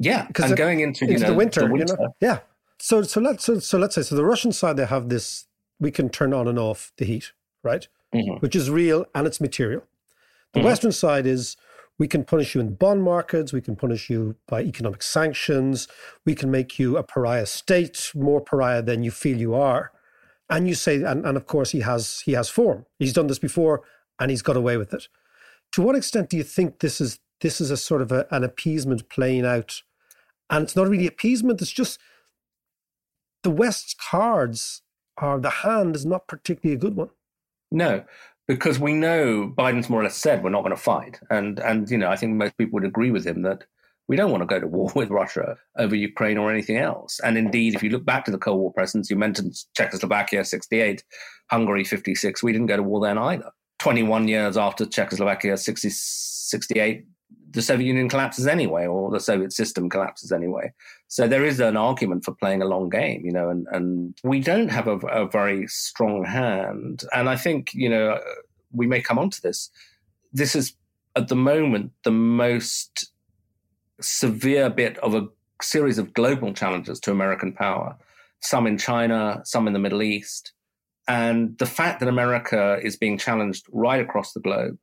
[0.00, 2.14] Yeah, because and going into, into know, the winter, the you know?
[2.20, 2.38] Yeah.
[2.80, 5.46] So so let's so, so let's say so the Russian side they have this
[5.80, 7.86] we can turn on and off the heat, right?
[8.14, 8.40] Mhm.
[8.40, 9.82] Which is real and it's material.
[10.54, 10.64] The Mhm.
[10.64, 11.56] Western side is
[11.98, 15.88] we can punish you in bond markets, we can punish you by economic sanctions,
[16.24, 19.92] we can make you a pariah state, more pariah than you feel you are.
[20.48, 22.86] And you say, and, and of course he has he has form.
[22.98, 23.82] He's done this before
[24.18, 25.08] and he's got away with it.
[25.72, 28.44] To what extent do you think this is this is a sort of a, an
[28.44, 29.82] appeasement playing out?
[30.50, 31.98] And it's not really appeasement, it's just
[33.42, 34.82] the West's cards
[35.16, 37.10] are the hand is not particularly a good one.
[37.70, 38.04] No,
[38.46, 41.90] because we know Biden's more or less said we're not going to fight, and and
[41.90, 43.64] you know I think most people would agree with him that
[44.08, 47.20] We don't want to go to war with Russia over Ukraine or anything else.
[47.20, 51.04] And indeed, if you look back to the Cold War presidents, you mentioned Czechoslovakia 68,
[51.50, 53.50] Hungary 56, we didn't go to war then either.
[53.78, 57.06] 21 years after Czechoslovakia 60, 68,
[57.50, 60.72] the Soviet Union collapses anyway, or the Soviet system collapses anyway.
[61.06, 64.40] So there is an argument for playing a long game, you know, and, and we
[64.40, 67.04] don't have a, a very strong hand.
[67.12, 68.20] And I think, you know,
[68.72, 69.70] we may come on to this.
[70.32, 70.74] This is
[71.16, 73.12] at the moment the most
[74.00, 75.26] severe bit of a
[75.62, 77.96] series of global challenges to American power,
[78.40, 80.52] some in China, some in the Middle East.
[81.08, 84.78] And the fact that America is being challenged right across the globe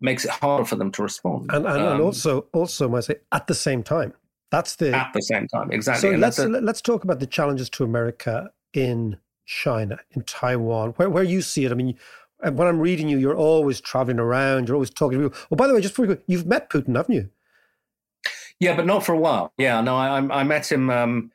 [0.00, 1.50] makes it harder for them to respond.
[1.52, 4.14] And, and, um, and also, also, I say, at the same time,
[4.50, 6.12] that's the at the same time exactly.
[6.12, 11.10] So let's a, let's talk about the challenges to America in China, in Taiwan, where
[11.10, 11.72] where you see it.
[11.72, 11.98] I mean,
[12.40, 14.68] when I'm reading you, you're always traveling around.
[14.68, 15.46] You're always talking to people.
[15.50, 17.28] Oh, by the way, just before you go, you've met Putin, haven't you?
[18.60, 19.52] Yeah, but not for a while.
[19.56, 20.90] Yeah, no, I, I met him.
[20.90, 21.30] Um,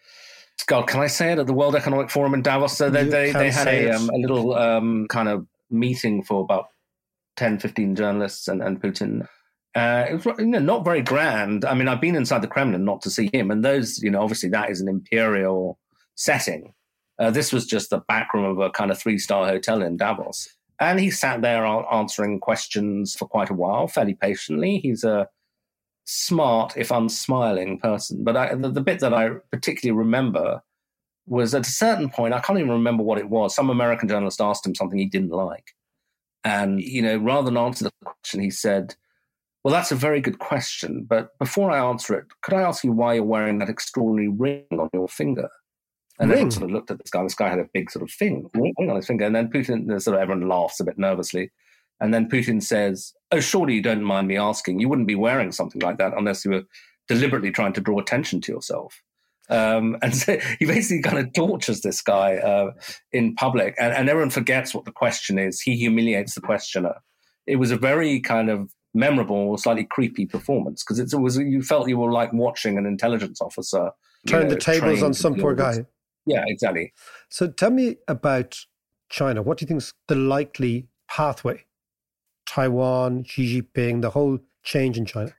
[0.67, 2.77] God, can I say it at the World Economic Forum in Davos?
[2.77, 6.69] So they they, they had a, um, a little um, kind of meeting for about
[7.35, 9.27] 10, 15 journalists and, and Putin.
[9.75, 11.65] Uh, it was you know, not very grand.
[11.65, 14.21] I mean, I've been inside the Kremlin not to see him, and those, you know,
[14.21, 15.79] obviously that is an imperial
[16.15, 16.73] setting.
[17.19, 19.97] Uh, this was just the back room of a kind of three star hotel in
[19.97, 20.47] Davos.
[20.79, 24.79] And he sat there answering questions for quite a while, fairly patiently.
[24.79, 25.29] He's a
[26.05, 28.23] smart, if unsmiling person.
[28.23, 30.61] But I, the, the bit that I particularly remember
[31.25, 33.55] was at a certain point, I can't even remember what it was.
[33.55, 35.73] Some American journalist asked him something he didn't like.
[36.43, 38.95] And, you know, rather than answer the question, he said,
[39.63, 41.05] Well, that's a very good question.
[41.07, 44.65] But before I answer it, could I ask you why you're wearing that extraordinary ring
[44.71, 45.49] on your finger?
[46.19, 46.37] And ring.
[46.37, 47.23] everyone sort of looked at this guy.
[47.23, 49.25] This guy had a big sort of thing, ring on his finger.
[49.25, 51.51] And then Putin, sort of everyone laughs a bit nervously.
[51.99, 54.79] And then Putin says, Oh, surely you don't mind me asking.
[54.79, 56.63] You wouldn't be wearing something like that unless you were
[57.07, 59.01] deliberately trying to draw attention to yourself.
[59.49, 62.71] Um, and so he basically kind of tortures this guy uh,
[63.11, 65.61] in public, and, and everyone forgets what the question is.
[65.61, 66.95] He humiliates the questioner.
[67.45, 71.89] It was a very kind of memorable, slightly creepy performance because it was you felt
[71.89, 73.91] you were like watching an intelligence officer
[74.27, 75.85] turn the tables on some poor guy.
[76.25, 76.93] Yeah, exactly.
[77.29, 78.57] So tell me about
[79.09, 79.41] China.
[79.41, 81.65] What do you think is the likely pathway?
[82.45, 85.33] Taiwan, Xi Jinping, the whole change in China.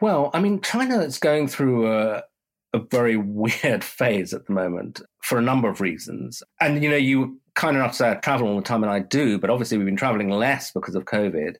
[0.00, 2.22] Well, I mean, China is going through a,
[2.72, 6.42] a very weird phase at the moment for a number of reasons.
[6.60, 8.92] And, you know, you kind of enough to say I travel all the time, and
[8.92, 11.56] I do, but obviously we've been traveling less because of COVID.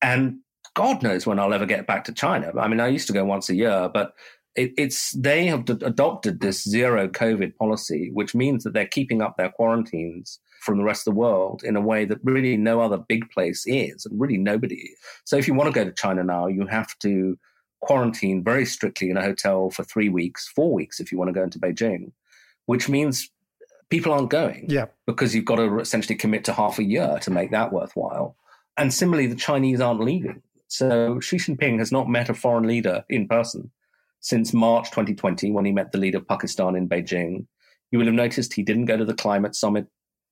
[0.00, 0.38] And
[0.74, 2.52] God knows when I'll ever get back to China.
[2.58, 4.12] I mean, I used to go once a year, but
[4.56, 9.36] it, it's they have adopted this zero COVID policy, which means that they're keeping up
[9.36, 12.98] their quarantines from the rest of the world in a way that really no other
[12.98, 14.88] big place is, and really nobody.
[15.24, 17.36] So if you want to go to China now, you have to
[17.84, 21.32] quarantine very strictly in a hotel for three weeks, four weeks if you want to
[21.32, 22.12] go into Beijing,
[22.66, 23.30] which means
[23.90, 24.66] people aren't going.
[24.68, 24.86] Yeah.
[25.06, 28.36] Because you've got to essentially commit to half a year to make that worthwhile.
[28.76, 30.42] And similarly, the Chinese aren't leaving.
[30.68, 33.70] So Xi Jinping has not met a foreign leader in person
[34.20, 37.46] since March 2020 when he met the leader of Pakistan in Beijing.
[37.90, 39.86] You will have noticed he didn't go to the climate summit.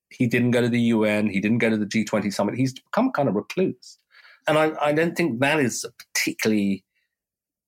[0.09, 1.29] He didn't go to the UN.
[1.29, 2.55] He didn't go to the G20 summit.
[2.55, 3.97] He's become kind of recluse.
[4.47, 6.83] And I, I don't think that is particularly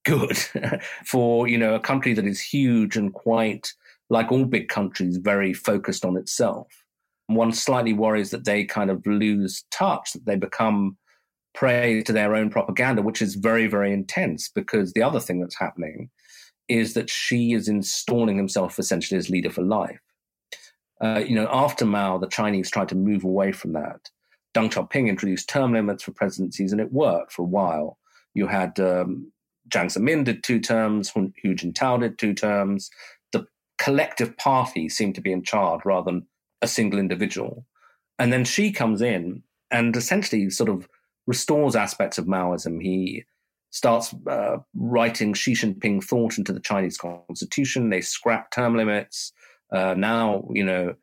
[0.05, 0.37] good
[1.05, 3.73] for you know a country that is huge and quite
[4.09, 6.67] like all big countries very focused on itself.
[7.27, 10.97] One slightly worries that they kind of lose touch that they become
[11.55, 15.57] prey to their own propaganda which is very very intense because the other thing that's
[15.57, 16.09] happening
[16.67, 19.99] is that Xi is installing himself essentially as leader for life.
[21.01, 24.09] Uh, you know after mao the chinese tried to move away from that.
[24.53, 27.97] Deng xiaoping introduced term limits for presidencies and it worked for a while.
[28.33, 29.31] You had um,
[29.69, 32.89] Jiang Zemin did two terms, Hu Jintao did two terms.
[33.31, 33.47] The
[33.77, 36.27] collective party seemed to be in charge rather than
[36.61, 37.65] a single individual.
[38.19, 40.87] And then Xi comes in and essentially sort of
[41.27, 42.81] restores aspects of Maoism.
[42.81, 43.25] He
[43.71, 47.89] starts uh, writing Xi Jinping thought into the Chinese constitution.
[47.89, 49.33] They scrap term limits.
[49.71, 50.95] Uh, now, you know,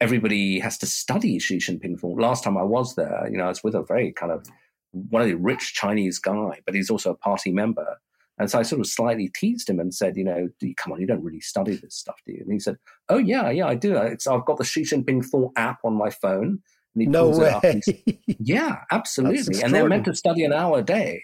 [0.00, 2.20] everybody has to study Xi Jinping thought.
[2.20, 4.46] Last time I was there, you know, I was with a very kind of
[4.92, 7.98] one of the rich Chinese guy, but he's also a party member.
[8.38, 11.06] And so I sort of slightly teased him and said, you know, come on, you
[11.06, 12.40] don't really study this stuff, do you?
[12.40, 12.76] And he said,
[13.08, 13.96] oh, yeah, yeah, I do.
[13.96, 16.60] It's, I've got the Xi Jinping Thought app on my phone.
[16.94, 17.48] And he no pulls way.
[17.48, 17.64] it up.
[17.64, 17.82] And
[18.38, 19.62] yeah, absolutely.
[19.62, 21.22] And they're meant to study an hour a day.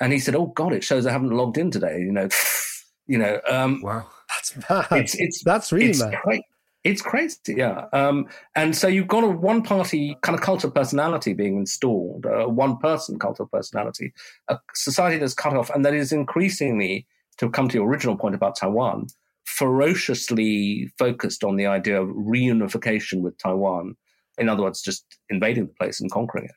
[0.00, 1.98] And he said, oh, God, it shows I haven't logged in today.
[1.98, 2.28] You know,
[3.06, 3.40] you know.
[3.46, 4.06] Um, wow.
[4.28, 4.86] That's mad.
[4.92, 6.16] It's, it's, That's really it's mad.
[6.24, 6.42] Great.
[6.84, 7.86] It's crazy, yeah.
[7.94, 12.26] Um, and so you've got a one party kind of cult of personality being installed,
[12.26, 14.12] a one person cult of personality,
[14.48, 17.06] a society that's cut off and that is increasingly
[17.38, 19.06] to come to your original point about Taiwan,
[19.46, 23.96] ferociously focused on the idea of reunification with Taiwan.
[24.36, 26.54] In other words, just invading the place and conquering it.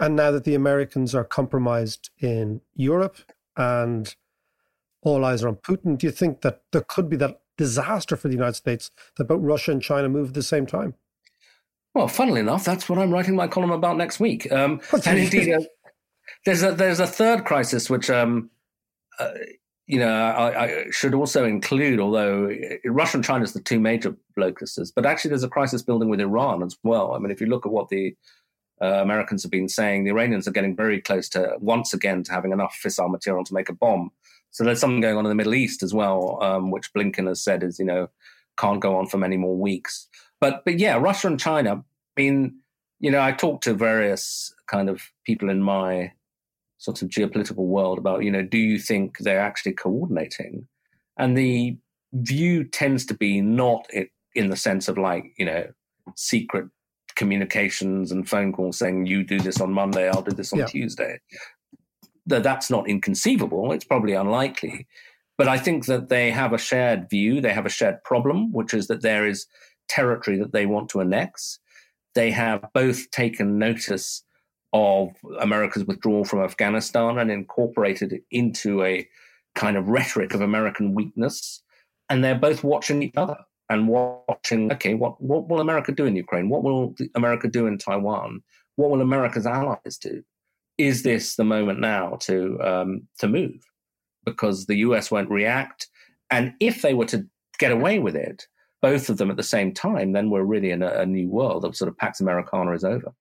[0.00, 3.18] And now that the Americans are compromised in Europe
[3.56, 4.14] and
[5.02, 8.28] all eyes are on Putin, do you think that there could be that disaster for
[8.28, 10.94] the United States that both Russia and China move at the same time?
[11.94, 14.50] Well, funnily enough, that's what I'm writing my column about next week.
[14.50, 15.60] Um, and indeed, uh,
[16.46, 18.50] there's a there's a third crisis which um,
[19.18, 19.32] uh,
[19.86, 22.50] you know I, I, should also include, although
[22.84, 26.20] Russia and China is the two major locuses, but actually there's a crisis building with
[26.20, 27.14] Iran as well.
[27.14, 28.14] I mean, if you look at what the
[28.80, 32.32] uh, Americans have been saying, the Iranians are getting very close to once again to
[32.32, 34.10] having enough fissile material to make a bomb.
[34.50, 37.42] So there's something going on in the Middle East as well, um, which Blinken has
[37.42, 38.08] said is you know
[38.58, 40.08] can't go on for many more weeks.
[40.40, 41.84] But but yeah, Russia and China.
[42.16, 42.58] I mean,
[43.00, 46.12] you know, I talked to various kind of people in my
[46.78, 50.66] sort of geopolitical world about you know, do you think they're actually coordinating?
[51.16, 51.76] And the
[52.12, 55.66] view tends to be not it, in the sense of like you know
[56.16, 56.66] secret
[57.16, 60.66] communications and phone calls saying you do this on Monday, I'll do this on yeah.
[60.66, 61.20] Tuesday.
[62.28, 63.72] That that's not inconceivable.
[63.72, 64.86] It's probably unlikely.
[65.36, 68.74] But I think that they have a shared view, they have a shared problem, which
[68.74, 69.46] is that there is
[69.88, 71.60] territory that they want to annex.
[72.14, 74.24] They have both taken notice
[74.72, 75.10] of
[75.40, 79.08] America's withdrawal from Afghanistan and incorporated it into a
[79.54, 81.62] kind of rhetoric of American weakness.
[82.10, 83.38] And they're both watching each other
[83.70, 86.48] and watching, okay, what, what will America do in Ukraine?
[86.48, 88.42] What will America do in Taiwan?
[88.76, 90.22] What will America's allies do?
[90.78, 93.62] Is this the moment now to um, to move?
[94.24, 95.88] Because the US won't react,
[96.30, 97.26] and if they were to
[97.58, 98.46] get away with it,
[98.80, 101.64] both of them at the same time, then we're really in a, a new world
[101.64, 103.12] of sort of Pax Americana is over.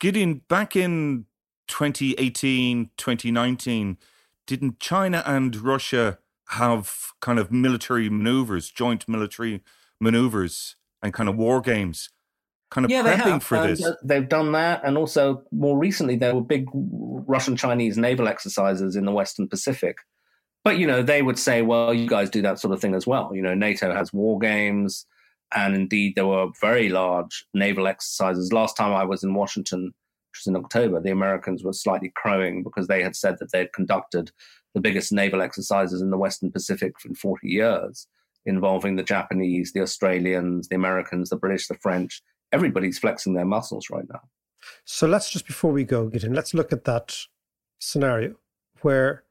[0.00, 1.26] Gideon, back in
[1.68, 3.98] 2018, 2019,
[4.46, 6.18] didn't China and Russia
[6.50, 9.62] have kind of military maneuvers, joint military
[10.00, 12.10] maneuvers, and kind of war games,
[12.70, 13.84] kind of yeah, prepping for and, this.
[13.84, 18.96] Uh, they've done that, and also more recently there were big Russian Chinese naval exercises
[18.96, 19.98] in the Western Pacific.
[20.64, 23.06] But you know, they would say, "Well, you guys do that sort of thing as
[23.06, 25.06] well." You know, NATO has war games,
[25.54, 28.52] and indeed there were very large naval exercises.
[28.52, 32.62] Last time I was in Washington, which was in October, the Americans were slightly crowing
[32.62, 34.30] because they had said that they had conducted
[34.74, 38.06] the biggest naval exercises in the Western Pacific in 40 years,
[38.44, 42.22] involving the Japanese, the Australians, the Americans, the British, the French.
[42.52, 44.20] Everybody's flexing their muscles right now.
[44.84, 47.16] So let's just before we go, get in, let's look at that
[47.78, 48.36] scenario
[48.82, 49.24] where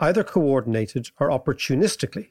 [0.00, 2.30] either coordinated or opportunistically,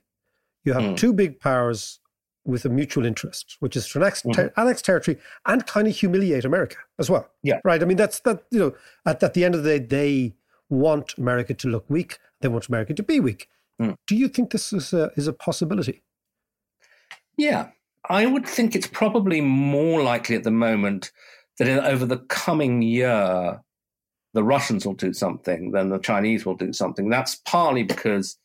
[0.63, 0.98] you have mm.
[0.98, 2.00] two big powers
[2.46, 4.32] with a mutual interest, which is to annex, mm-hmm.
[4.32, 7.30] ter- annex territory and kind of humiliate America as well.
[7.43, 7.60] Yeah.
[7.63, 7.82] Right.
[7.82, 8.74] I mean, that's that, you know,
[9.06, 10.36] at, at the end of the day, they
[10.70, 12.20] want America to look weak.
[12.41, 13.50] They want America to be weak.
[13.82, 13.96] Mm.
[14.08, 16.04] Do you think this is a, is a possibility?
[17.38, 17.70] Yeah,
[18.10, 21.12] I would think it's probably more likely at the moment
[21.58, 23.62] that in, over the coming year,
[24.34, 27.10] the Russians will do something than the Chinese will do something.
[27.10, 28.38] That's partly because,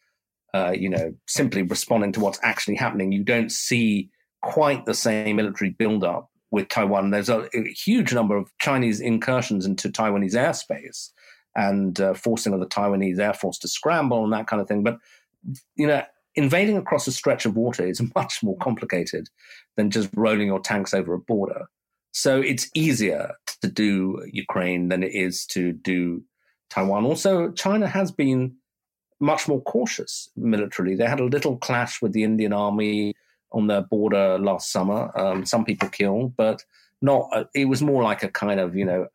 [0.55, 4.11] uh, you know, simply responding to what's actually happening, you don't see
[4.43, 7.11] quite the same military buildup with Taiwan.
[7.11, 11.11] There's a, a huge number of Chinese incursions into Taiwanese airspace
[11.55, 14.83] and uh, forcing of the Taiwanese Air Force to scramble and that kind of thing.
[14.83, 14.99] But,
[15.77, 16.03] you know,
[16.35, 19.29] invading across a stretch of water is much more complicated
[19.77, 21.67] than just rolling your tanks over a border.
[22.13, 26.23] So it's easier to do Ukraine than it is to do
[26.69, 27.05] Taiwan.
[27.05, 28.55] Also, China has been
[29.21, 30.95] much more cautious militarily.
[30.95, 33.15] They had a little clash with the Indian army
[33.53, 35.11] on their border last summer.
[35.19, 36.65] Um, some people killed, but
[37.01, 37.29] not.
[37.33, 39.07] Uh, it was more like a kind of you know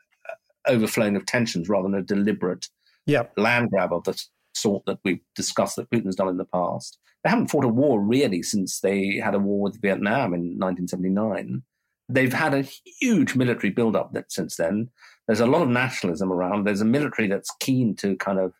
[0.68, 2.70] overflowing of tensions rather than a deliberate
[3.06, 3.32] yep.
[3.38, 4.22] land grab of the
[4.62, 7.00] sort that we've discussed that Putin's done in the past.
[7.24, 11.64] They haven't fought a war really since they had a war with Vietnam in 1979.
[12.10, 12.62] They've had a
[13.02, 14.90] huge military buildup that since then.
[15.28, 16.66] There's a lot of nationalism around.
[16.66, 18.54] There's a military that's keen to kind of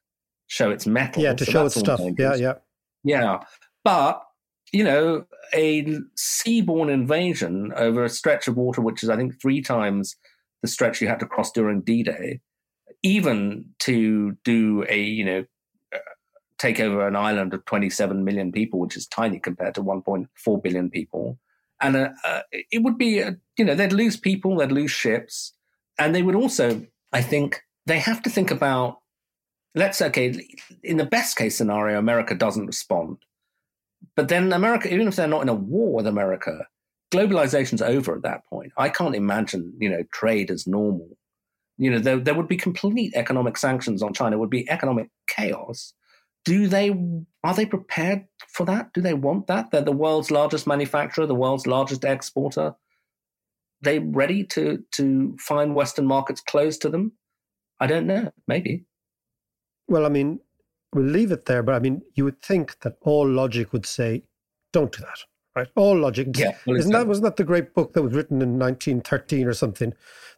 [0.48, 1.24] show its mettle.
[1.24, 2.02] Yeah, to so show its stuff.
[2.18, 2.54] Yeah, yeah.
[3.04, 3.40] Yeah.
[3.86, 4.22] But,
[4.74, 5.86] you know, a
[6.18, 10.18] seaborne invasion over a stretch of water, which is, I think, three times
[10.62, 12.42] the stretch you had to cross during D-Day,
[13.04, 15.46] even to do a you know
[16.58, 20.90] take over an island of 27 million people, which is tiny compared to 1.4 billion
[20.90, 21.38] people,
[21.82, 25.54] and uh, uh, it would be uh, you know they'd lose people, they'd lose ships,
[26.00, 29.00] and they would also, I think, they have to think about.
[29.76, 30.34] Let's okay,
[30.84, 33.18] in the best case scenario, America doesn't respond,
[34.16, 36.66] but then America, even if they're not in a war with America,
[37.12, 38.72] globalization's over at that point.
[38.78, 41.10] I can't imagine, you know, trade as normal.
[41.78, 45.10] You know, there, there would be complete economic sanctions on China, it would be economic
[45.28, 45.94] chaos.
[46.48, 46.92] Do they
[47.44, 48.94] are they prepared for that?
[48.94, 49.70] Do they want that?
[49.70, 52.76] They're the world's largest manufacturer, the world's largest exporter.
[53.82, 57.12] They ready to to find Western markets closed to them?
[57.82, 58.32] I don't know.
[58.48, 58.86] Maybe.
[59.90, 60.40] Well, I mean,
[60.94, 64.24] we'll leave it there, but I mean, you would think that all logic would say,
[64.72, 65.20] don't do that
[65.58, 65.68] right?
[65.76, 66.28] All logic.
[66.38, 69.54] Yeah, well, Isn't that wasn't that the great book that was written in 1913 or
[69.54, 69.94] something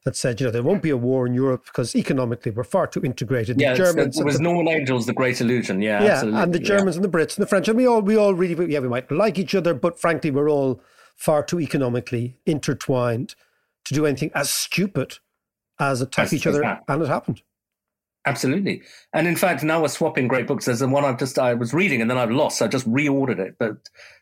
[0.06, 2.88] that said, you know, there won't be a war in Europe because economically we're far
[2.88, 3.60] too integrated.
[3.60, 5.82] Yeah, the Germans it was the, Norman Angell's The Great Illusion.
[5.82, 6.42] Yeah, yeah, absolutely.
[6.42, 7.04] and the Germans yeah.
[7.04, 9.12] and the Brits and the French, and we all we all really yeah we might
[9.12, 10.82] like each other, but frankly we're all
[11.16, 13.36] far too economically intertwined
[13.86, 15.18] to do anything as stupid
[15.80, 16.84] as attack As- each other, that.
[16.88, 17.42] and it happened.
[18.26, 18.82] Absolutely.
[19.14, 20.66] And in fact, now we're swapping great books.
[20.66, 22.60] There's the one I've just I was reading and then I've lost.
[22.60, 23.56] So I just reordered it.
[23.58, 23.78] But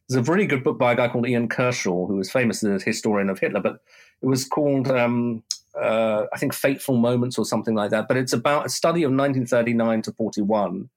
[0.08, 2.82] there's a really good book by a guy called Ian Kershaw, who was famous as
[2.82, 3.60] a historian of Hitler.
[3.60, 3.82] But
[4.22, 5.44] it was called um,
[5.80, 8.08] uh, I think Fateful Moments or something like that.
[8.08, 10.90] But it's about a study of 1939 to 41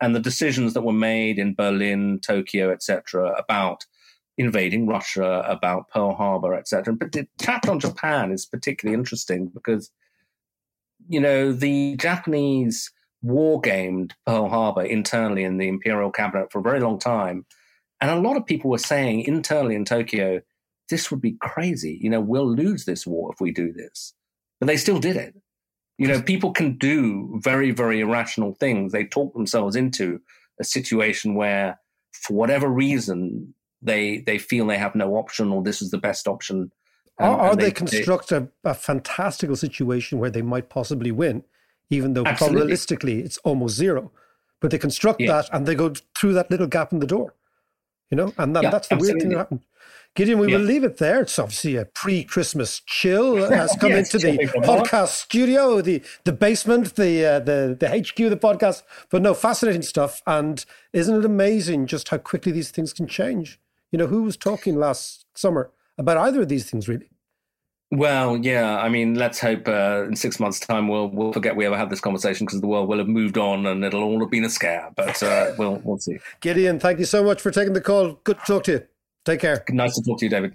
[0.00, 3.34] and the decisions that were made in Berlin, Tokyo, etc.
[3.38, 3.86] about
[4.36, 6.94] invading Russia, about Pearl Harbor, etc.
[6.94, 9.90] But the chapter on Japan is particularly interesting because
[11.08, 12.90] you know, the Japanese
[13.22, 17.46] war gamed Pearl Harbor internally in the imperial cabinet for a very long time.
[18.00, 20.40] And a lot of people were saying internally in Tokyo,
[20.90, 21.98] this would be crazy.
[22.00, 24.14] You know, we'll lose this war if we do this.
[24.60, 25.34] But they still did it.
[25.96, 28.92] You know, people can do very, very irrational things.
[28.92, 30.20] They talk themselves into
[30.60, 31.80] a situation where,
[32.12, 36.26] for whatever reason, they they feel they have no option or this is the best
[36.26, 36.72] option.
[37.18, 41.44] And- or and they, construct a, a fantastical situation where they might possibly win,
[41.90, 42.72] even though Absolutely.
[42.72, 44.10] probabilistically it's almost zero.
[44.60, 45.32] But they construct Yeah.
[45.42, 47.34] that and they go through that little gap in the door.
[48.10, 49.60] You know, and that, Yeah, that's the weird thing that happened.
[50.14, 50.58] Gideon, we Yeah.
[50.58, 51.22] will leave it there.
[51.22, 56.94] It's obviously a pre-Christmas chill has come Yes, into the podcast studio, the the basement,
[56.94, 58.82] the uh, the the HQ, of the podcast.
[59.10, 60.22] But no, fascinating stuff.
[60.26, 63.58] And isn't it amazing just how quickly these things can change?
[63.90, 67.08] You know, who was talking last summer about either of these things really?
[67.90, 68.78] Well, yeah.
[68.78, 71.90] I mean, let's hope uh, in six months' time we'll we'll forget we ever had
[71.90, 74.50] this conversation because the world will have moved on and it'll all have been a
[74.50, 74.90] scare.
[74.96, 76.18] But uh, we'll we'll see.
[76.40, 78.14] Gideon, thank you so much for taking the call.
[78.24, 78.82] Good to talk to you.
[79.24, 79.64] Take care.
[79.70, 80.54] Nice to talk to you, David.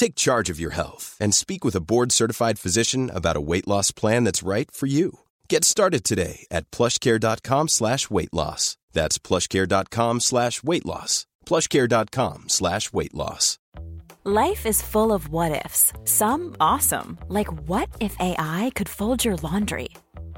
[0.00, 3.90] Take charge of your health and speak with a board-certified physician about a weight loss
[3.90, 5.18] plan that's right for you.
[5.46, 8.78] Get started today at plushcare.com slash weight loss.
[8.94, 11.26] That's plushcare.com slash weight loss.
[11.44, 13.58] plushcare.com slash weight loss.
[14.24, 15.92] Life is full of what ifs.
[16.06, 19.90] Some awesome, like what if AI could fold your laundry?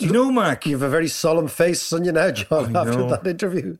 [0.00, 0.64] Do you know, Mark?
[0.66, 3.10] You have a very solemn face on you now, John, I after know.
[3.10, 3.76] that interview.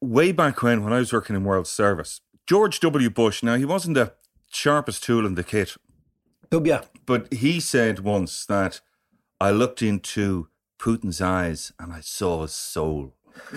[0.00, 3.08] way back when, when I was working in World Service, George W.
[3.10, 4.12] Bush, now he wasn't the
[4.50, 5.76] sharpest tool in the kit,
[6.50, 6.82] Oh, yeah.
[7.06, 8.80] but he said once that
[9.40, 10.48] I looked into
[10.80, 13.14] Putin's eyes and I saw his soul,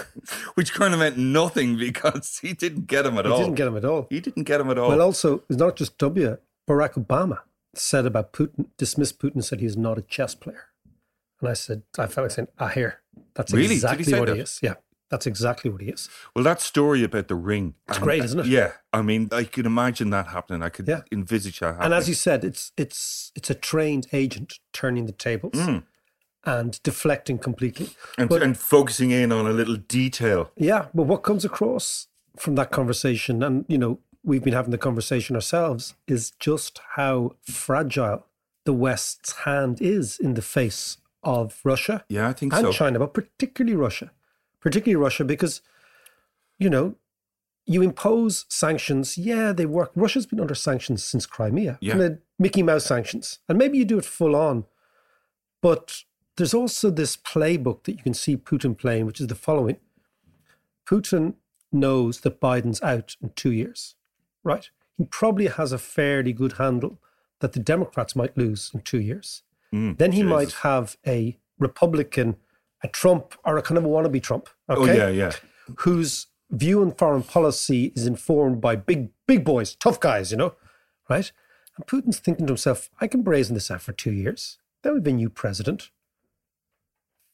[0.54, 3.38] which kind of meant nothing because he didn't get him at He all.
[3.40, 4.08] He didn't get him at all.
[4.12, 4.90] He didn't get him at all.
[4.90, 6.38] Well, also, it's not just W.
[6.70, 7.40] Barack Obama
[7.74, 10.66] said about Putin, dismissed Putin, said he's not a chess player.
[11.42, 13.02] And I said, I felt like saying, ah, here,
[13.34, 13.68] that's Really?
[13.70, 14.42] He exactly say what he that?
[14.42, 14.60] is.
[14.62, 14.76] Yeah,
[15.10, 16.10] that's exactly what he is.
[16.36, 17.76] Well, that story about the ring.
[17.90, 18.46] It's great, isn't it?
[18.48, 18.72] Yeah.
[18.94, 20.64] I mean, I could imagine that happening.
[20.64, 21.02] I could Yeah.
[21.12, 21.86] envisage that happening.
[21.86, 25.84] And as you said, it's it's it's a trained agent turning the tables Mm.
[26.46, 27.90] and deflecting completely.
[28.18, 30.52] and, but- and focusing in on a little detail.
[30.56, 32.08] Yeah, but what comes across
[32.38, 37.36] from that conversation, and you know, we've been having the conversation ourselves, is just how
[37.42, 38.26] fragile
[38.66, 42.72] the West's hand is in the face of Russia Yeah, I think and so.
[42.72, 44.12] China, but particularly Russia,
[44.62, 45.62] particularly Russia, because
[46.58, 46.96] you know
[47.66, 49.18] you impose sanctions.
[49.18, 49.92] Yeah, they work.
[49.96, 51.98] Russia's been under sanctions since Crimea, Yeah.
[51.98, 54.66] of Mickey Mouse sanctions, and maybe you do it full on,
[55.62, 56.04] but
[56.38, 59.78] there's also this playbook that you can see Putin playing, which is the following:
[60.86, 61.36] Putin
[61.72, 63.96] knows that Biden's out in two years,
[64.44, 64.70] right?
[64.98, 67.00] He probably has a fairly good handle
[67.40, 69.42] that the Democrats might lose in two years.
[69.76, 70.30] Mm, Then he Jesus.
[70.32, 72.38] might have a Republican,
[72.84, 74.48] a Trump, or a kind of a wannabe Trump.
[74.70, 74.82] Okay?
[74.82, 75.32] Oh yeah, yeah.
[75.80, 80.54] Whose view on foreign policy is informed by big, big boys, tough guys, you know,
[81.10, 81.32] right?
[81.76, 84.58] And Putin's thinking to himself, I can brazen this out for two years.
[84.82, 85.90] Then we've a new president.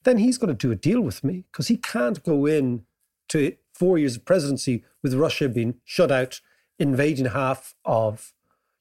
[0.03, 2.85] Then he's going to do a deal with me because he can't go in
[3.29, 6.41] to four years of presidency with Russia being shut out,
[6.79, 8.33] invading half of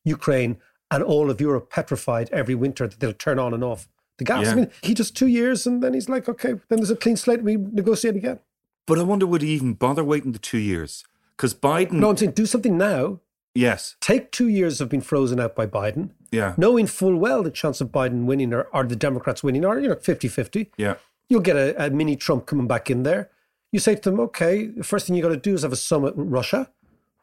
[0.04, 0.58] Ukraine,
[0.90, 3.88] and all of Europe petrified every winter that they'll turn on and off
[4.18, 4.46] the gas.
[4.46, 4.52] Yeah.
[4.52, 7.16] I mean, he does two years and then he's like, okay, then there's a clean
[7.16, 7.42] slate.
[7.42, 8.40] We negotiate again.
[8.86, 11.04] But I wonder would he even bother waiting the two years?
[11.36, 13.20] Because Biden, No, I'm saying do something now.
[13.54, 17.50] yes, Take two years of being frozen out by Biden, yeah, knowing full well the
[17.50, 20.70] chance of Biden winning or, or the Democrats winning are, you know, 50 50.
[20.76, 20.94] yeah,
[21.28, 23.30] You'll get a, a mini Trump coming back in there.
[23.72, 25.76] You say to them, okay, the first thing you got to do is have a
[25.76, 26.68] summit with Russia.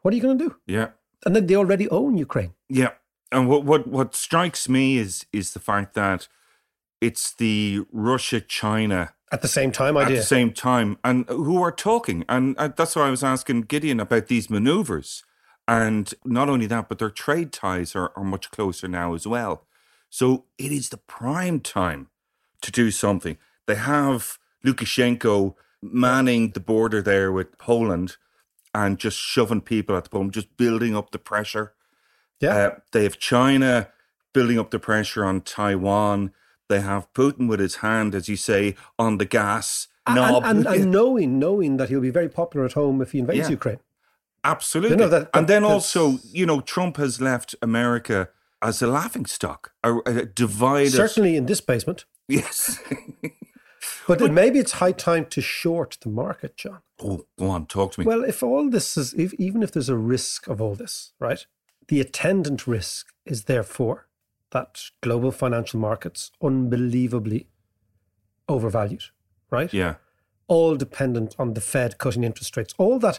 [0.02, 0.56] What are you going to do?
[0.66, 0.88] yeah,
[1.26, 2.54] And then they already own Ukraine.
[2.68, 2.92] yeah.
[3.30, 6.28] And what what what strikes me is is the fact that
[7.00, 10.16] it's the Russia China At the same time, idea.
[10.16, 12.24] at the same time, and who are talking.
[12.28, 15.22] And uh, that's why I was asking Gideon about these maneuvers.
[15.68, 19.66] And not only that, but their trade ties are, are much closer now as well.
[20.08, 22.08] So it is the prime time
[22.62, 23.36] to do something.
[23.66, 28.16] They have Lukashenko manning the border there with Poland
[28.74, 31.74] and just shoving people at the bottom, just building up the pressure.
[32.40, 32.56] Yeah.
[32.56, 33.88] Uh, they have China
[34.32, 36.32] building up the pressure on Taiwan.
[36.68, 40.42] They have Putin with his hand, as you say, on the gas knob.
[40.44, 43.48] and, and, and knowing, knowing that he'll be very popular at home if he invades
[43.48, 43.50] Yeah.
[43.50, 43.80] Ukraine.
[44.44, 44.96] Absolutely.
[44.96, 48.28] Know, that- and then also, you know, Trump has left America
[48.62, 50.92] as a laughing stock, a, a divided.
[50.92, 52.04] Certainly in this basement.
[52.28, 52.78] Yes.
[54.08, 56.80] But, then maybe it's high time to short the market, John.
[57.02, 58.06] oh, go on, talk to me.
[58.06, 61.46] Well, if all this is, if, even if there's a risk of all this, right?
[61.88, 64.08] The attendant risk is therefore
[64.50, 67.48] that global financial markets unbelievably
[68.48, 69.04] overvalued,
[69.50, 69.72] right?
[69.72, 69.94] yeah.
[70.46, 72.72] All dependent on the Fed cutting interest rates.
[72.78, 73.18] All that,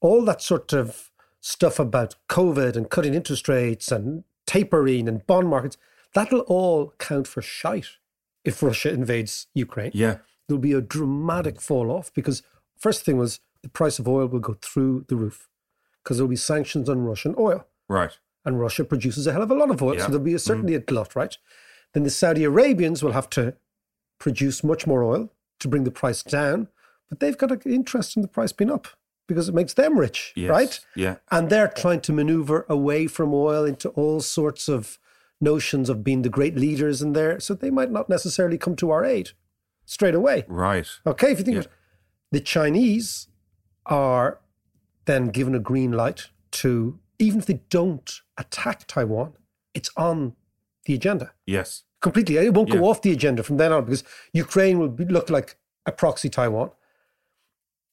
[0.00, 1.10] all that sort of
[1.40, 5.78] stuff about COVID and cutting interest rates and tapering and bond markets,
[6.12, 7.88] that'll all count for shite
[8.44, 10.18] if Russia invades Ukraine Yeah.
[10.46, 12.42] there'll be a dramatic fall off because
[12.78, 15.48] first thing was the price of oil will go through the roof
[16.02, 18.12] because there'll be sanctions on Russian oil Right.
[18.44, 20.02] and Russia produces a hell of a lot of oil, Yeah.
[20.02, 20.40] so there'll be a, mm.
[20.40, 21.36] certainly a glut, right?
[21.94, 23.54] Then the Saudi Arabians will have to
[24.18, 26.68] produce much more oil to bring the price down,
[27.08, 28.86] but they've got an interest in the price being up
[29.26, 30.50] because it makes them rich, Yes.
[30.50, 30.80] right?
[30.94, 31.16] Yeah.
[31.32, 34.98] And they're trying to maneuver away from oil into all sorts of
[35.40, 38.90] notions of being the great leaders in there, so they might not necessarily come to
[38.92, 39.30] our aid
[39.84, 40.44] straight away.
[40.48, 40.86] Right.
[41.06, 41.60] Okay, if you think Yeah.
[41.60, 41.72] of it,
[42.30, 43.26] the Chinese
[43.86, 44.38] are
[45.04, 49.34] then given a green light to, even if they don't attack Taiwan,
[49.74, 50.34] it's on
[50.84, 51.84] the agenda Yes.
[52.00, 52.36] completely.
[52.36, 52.76] It won't Yeah.
[52.76, 56.28] go off the agenda from then on because Ukraine will be, look like a proxy
[56.28, 56.70] Taiwan.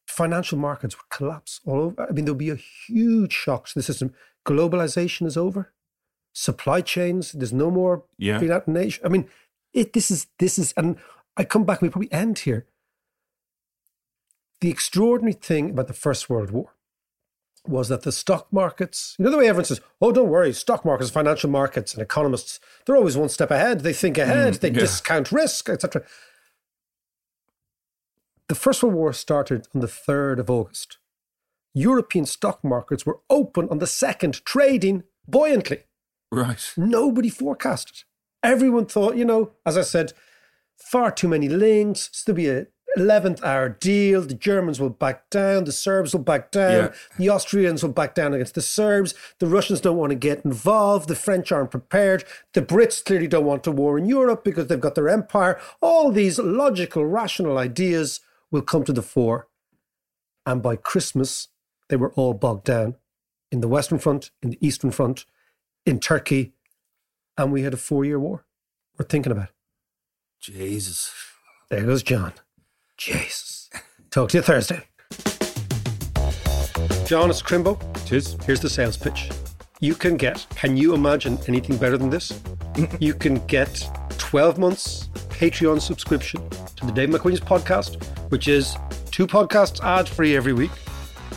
[0.08, 2.08] Financial markets would collapse all over.
[2.08, 2.56] I mean, there'll be a
[2.88, 4.14] huge shock to the system.
[4.46, 5.74] Globalization is over.
[6.34, 8.40] Supply chains, there's no more Yeah.
[8.40, 9.02] being out in Asia.
[9.06, 9.30] I mean,
[9.72, 10.98] it, this is this is, and
[11.38, 11.82] I come back.
[11.82, 12.68] We probably end here.
[14.62, 16.76] The extraordinary thing about the First World War
[17.68, 20.84] was that the stock markets, you know, the way everyone says, oh, don't worry, stock
[20.84, 23.82] markets, financial markets, and economists, they're always one step ahead.
[23.82, 24.80] They think mm, ahead, they yeah.
[24.80, 26.04] discount risk, etc.
[28.50, 30.98] The First World War started on the 3rd of August.
[31.74, 35.86] European stock markets were open on the 2nd, trading buoyantly.
[36.32, 36.74] Right.
[36.76, 38.04] Nobody forecasted.
[38.44, 40.14] Everyone thought, you know, as I said,
[40.76, 42.24] far too many links.
[42.26, 42.68] To be a
[42.98, 44.22] 11th hour deal.
[44.22, 45.64] The Germans will back down.
[45.64, 46.72] The Serbs will back down.
[46.72, 46.94] Yeah.
[47.18, 49.14] The Austrians will back down against the Serbs.
[49.40, 51.08] The Russians don't want to get involved.
[51.08, 52.24] The French aren't prepared.
[52.54, 55.60] The Brits clearly don't want a war in Europe because they've got their empire.
[55.82, 58.20] All these logical, rational ideas
[58.52, 59.48] will come to the fore.
[60.46, 61.48] And by Christmas,
[61.90, 62.96] they were all bogged down
[63.52, 65.26] in the Western Front, in the Eastern Front,
[65.86, 66.54] in Turkey,
[67.38, 68.46] and we had a four year war.
[68.98, 69.56] We're thinking about it.
[70.40, 71.14] Jesus.
[71.70, 72.34] There goes John.
[73.04, 73.70] Jesus.
[74.12, 74.82] Talk to you Thursday.
[77.06, 77.78] John, it's Crimbo.
[78.06, 78.38] Tis.
[78.46, 79.30] Here's the sales pitch.
[79.82, 82.42] You can get, can you imagine anything better than this?
[83.02, 83.86] you can get
[84.20, 88.02] 12 months Patreon subscription to the Dave McWilliams' podcast,
[88.32, 88.78] which is
[89.12, 90.72] two podcasts ad free every week.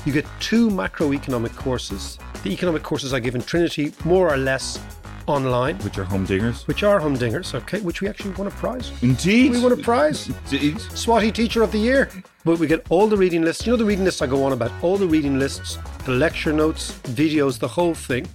[0.04, 2.16] You get two macroeconomic courses.
[2.44, 4.78] The economic courses I give in Trinity, more or less
[5.26, 6.66] online, Which are humdingers.
[6.66, 8.92] which are humdingers, okay, which we actually won a prize.
[9.02, 9.52] Indeed.
[9.52, 10.28] We won a prize.
[10.28, 10.76] Indeed.
[10.76, 12.10] Swati Teacher of the Year.
[12.44, 13.66] But we get all the reading lists.
[13.66, 14.70] You know the reading lists I go on about?
[14.82, 18.26] All the reading lists, the lecture notes, videos, the whole thing.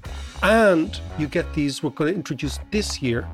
[0.44, 3.28] And you get these, we're going to introduce this year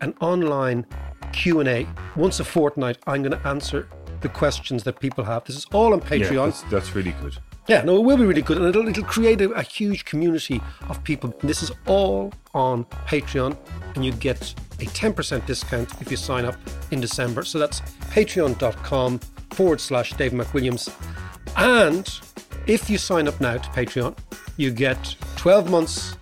[0.00, 0.86] an online
[1.32, 1.86] Q&A.
[2.16, 3.88] Once a fortnight, I'm going to answer
[4.22, 5.44] the questions that people have.
[5.44, 6.44] This is all on Yeah, Patreon.
[6.46, 7.36] that's, that's really good.
[7.68, 10.62] Yeah, no, it will be really good, and it'll, it'll create a, a huge community
[10.88, 11.34] of people.
[11.42, 13.58] This is all on Patreon,
[13.94, 16.56] and you get a 10% discount if you sign up
[16.92, 17.44] in December.
[17.44, 19.18] So that's patreon.com
[19.50, 20.90] forward slash Dave McWilliams.
[21.58, 22.08] And
[22.66, 24.16] if you sign up now to Patreon,
[24.56, 26.16] you get 12 months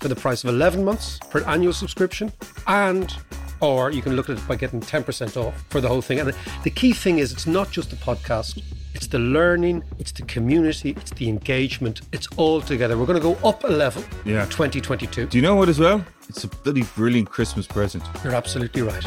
[0.00, 2.32] for the price of 11 months an annual subscription,
[2.66, 3.14] and
[3.60, 6.18] or you can look at it by getting 10% off for the whole thing.
[6.18, 8.62] And the, the key thing is it's not just the podcast,
[8.94, 12.96] it's the learning, it's the community, it's the engagement, it's all together.
[12.98, 14.42] We're going to go up a level Yeah.
[14.44, 15.26] in 2022.
[15.26, 16.04] Do you know what as well?
[16.28, 18.04] It's a bloody brilliant Christmas present.
[18.24, 19.04] You're absolutely right.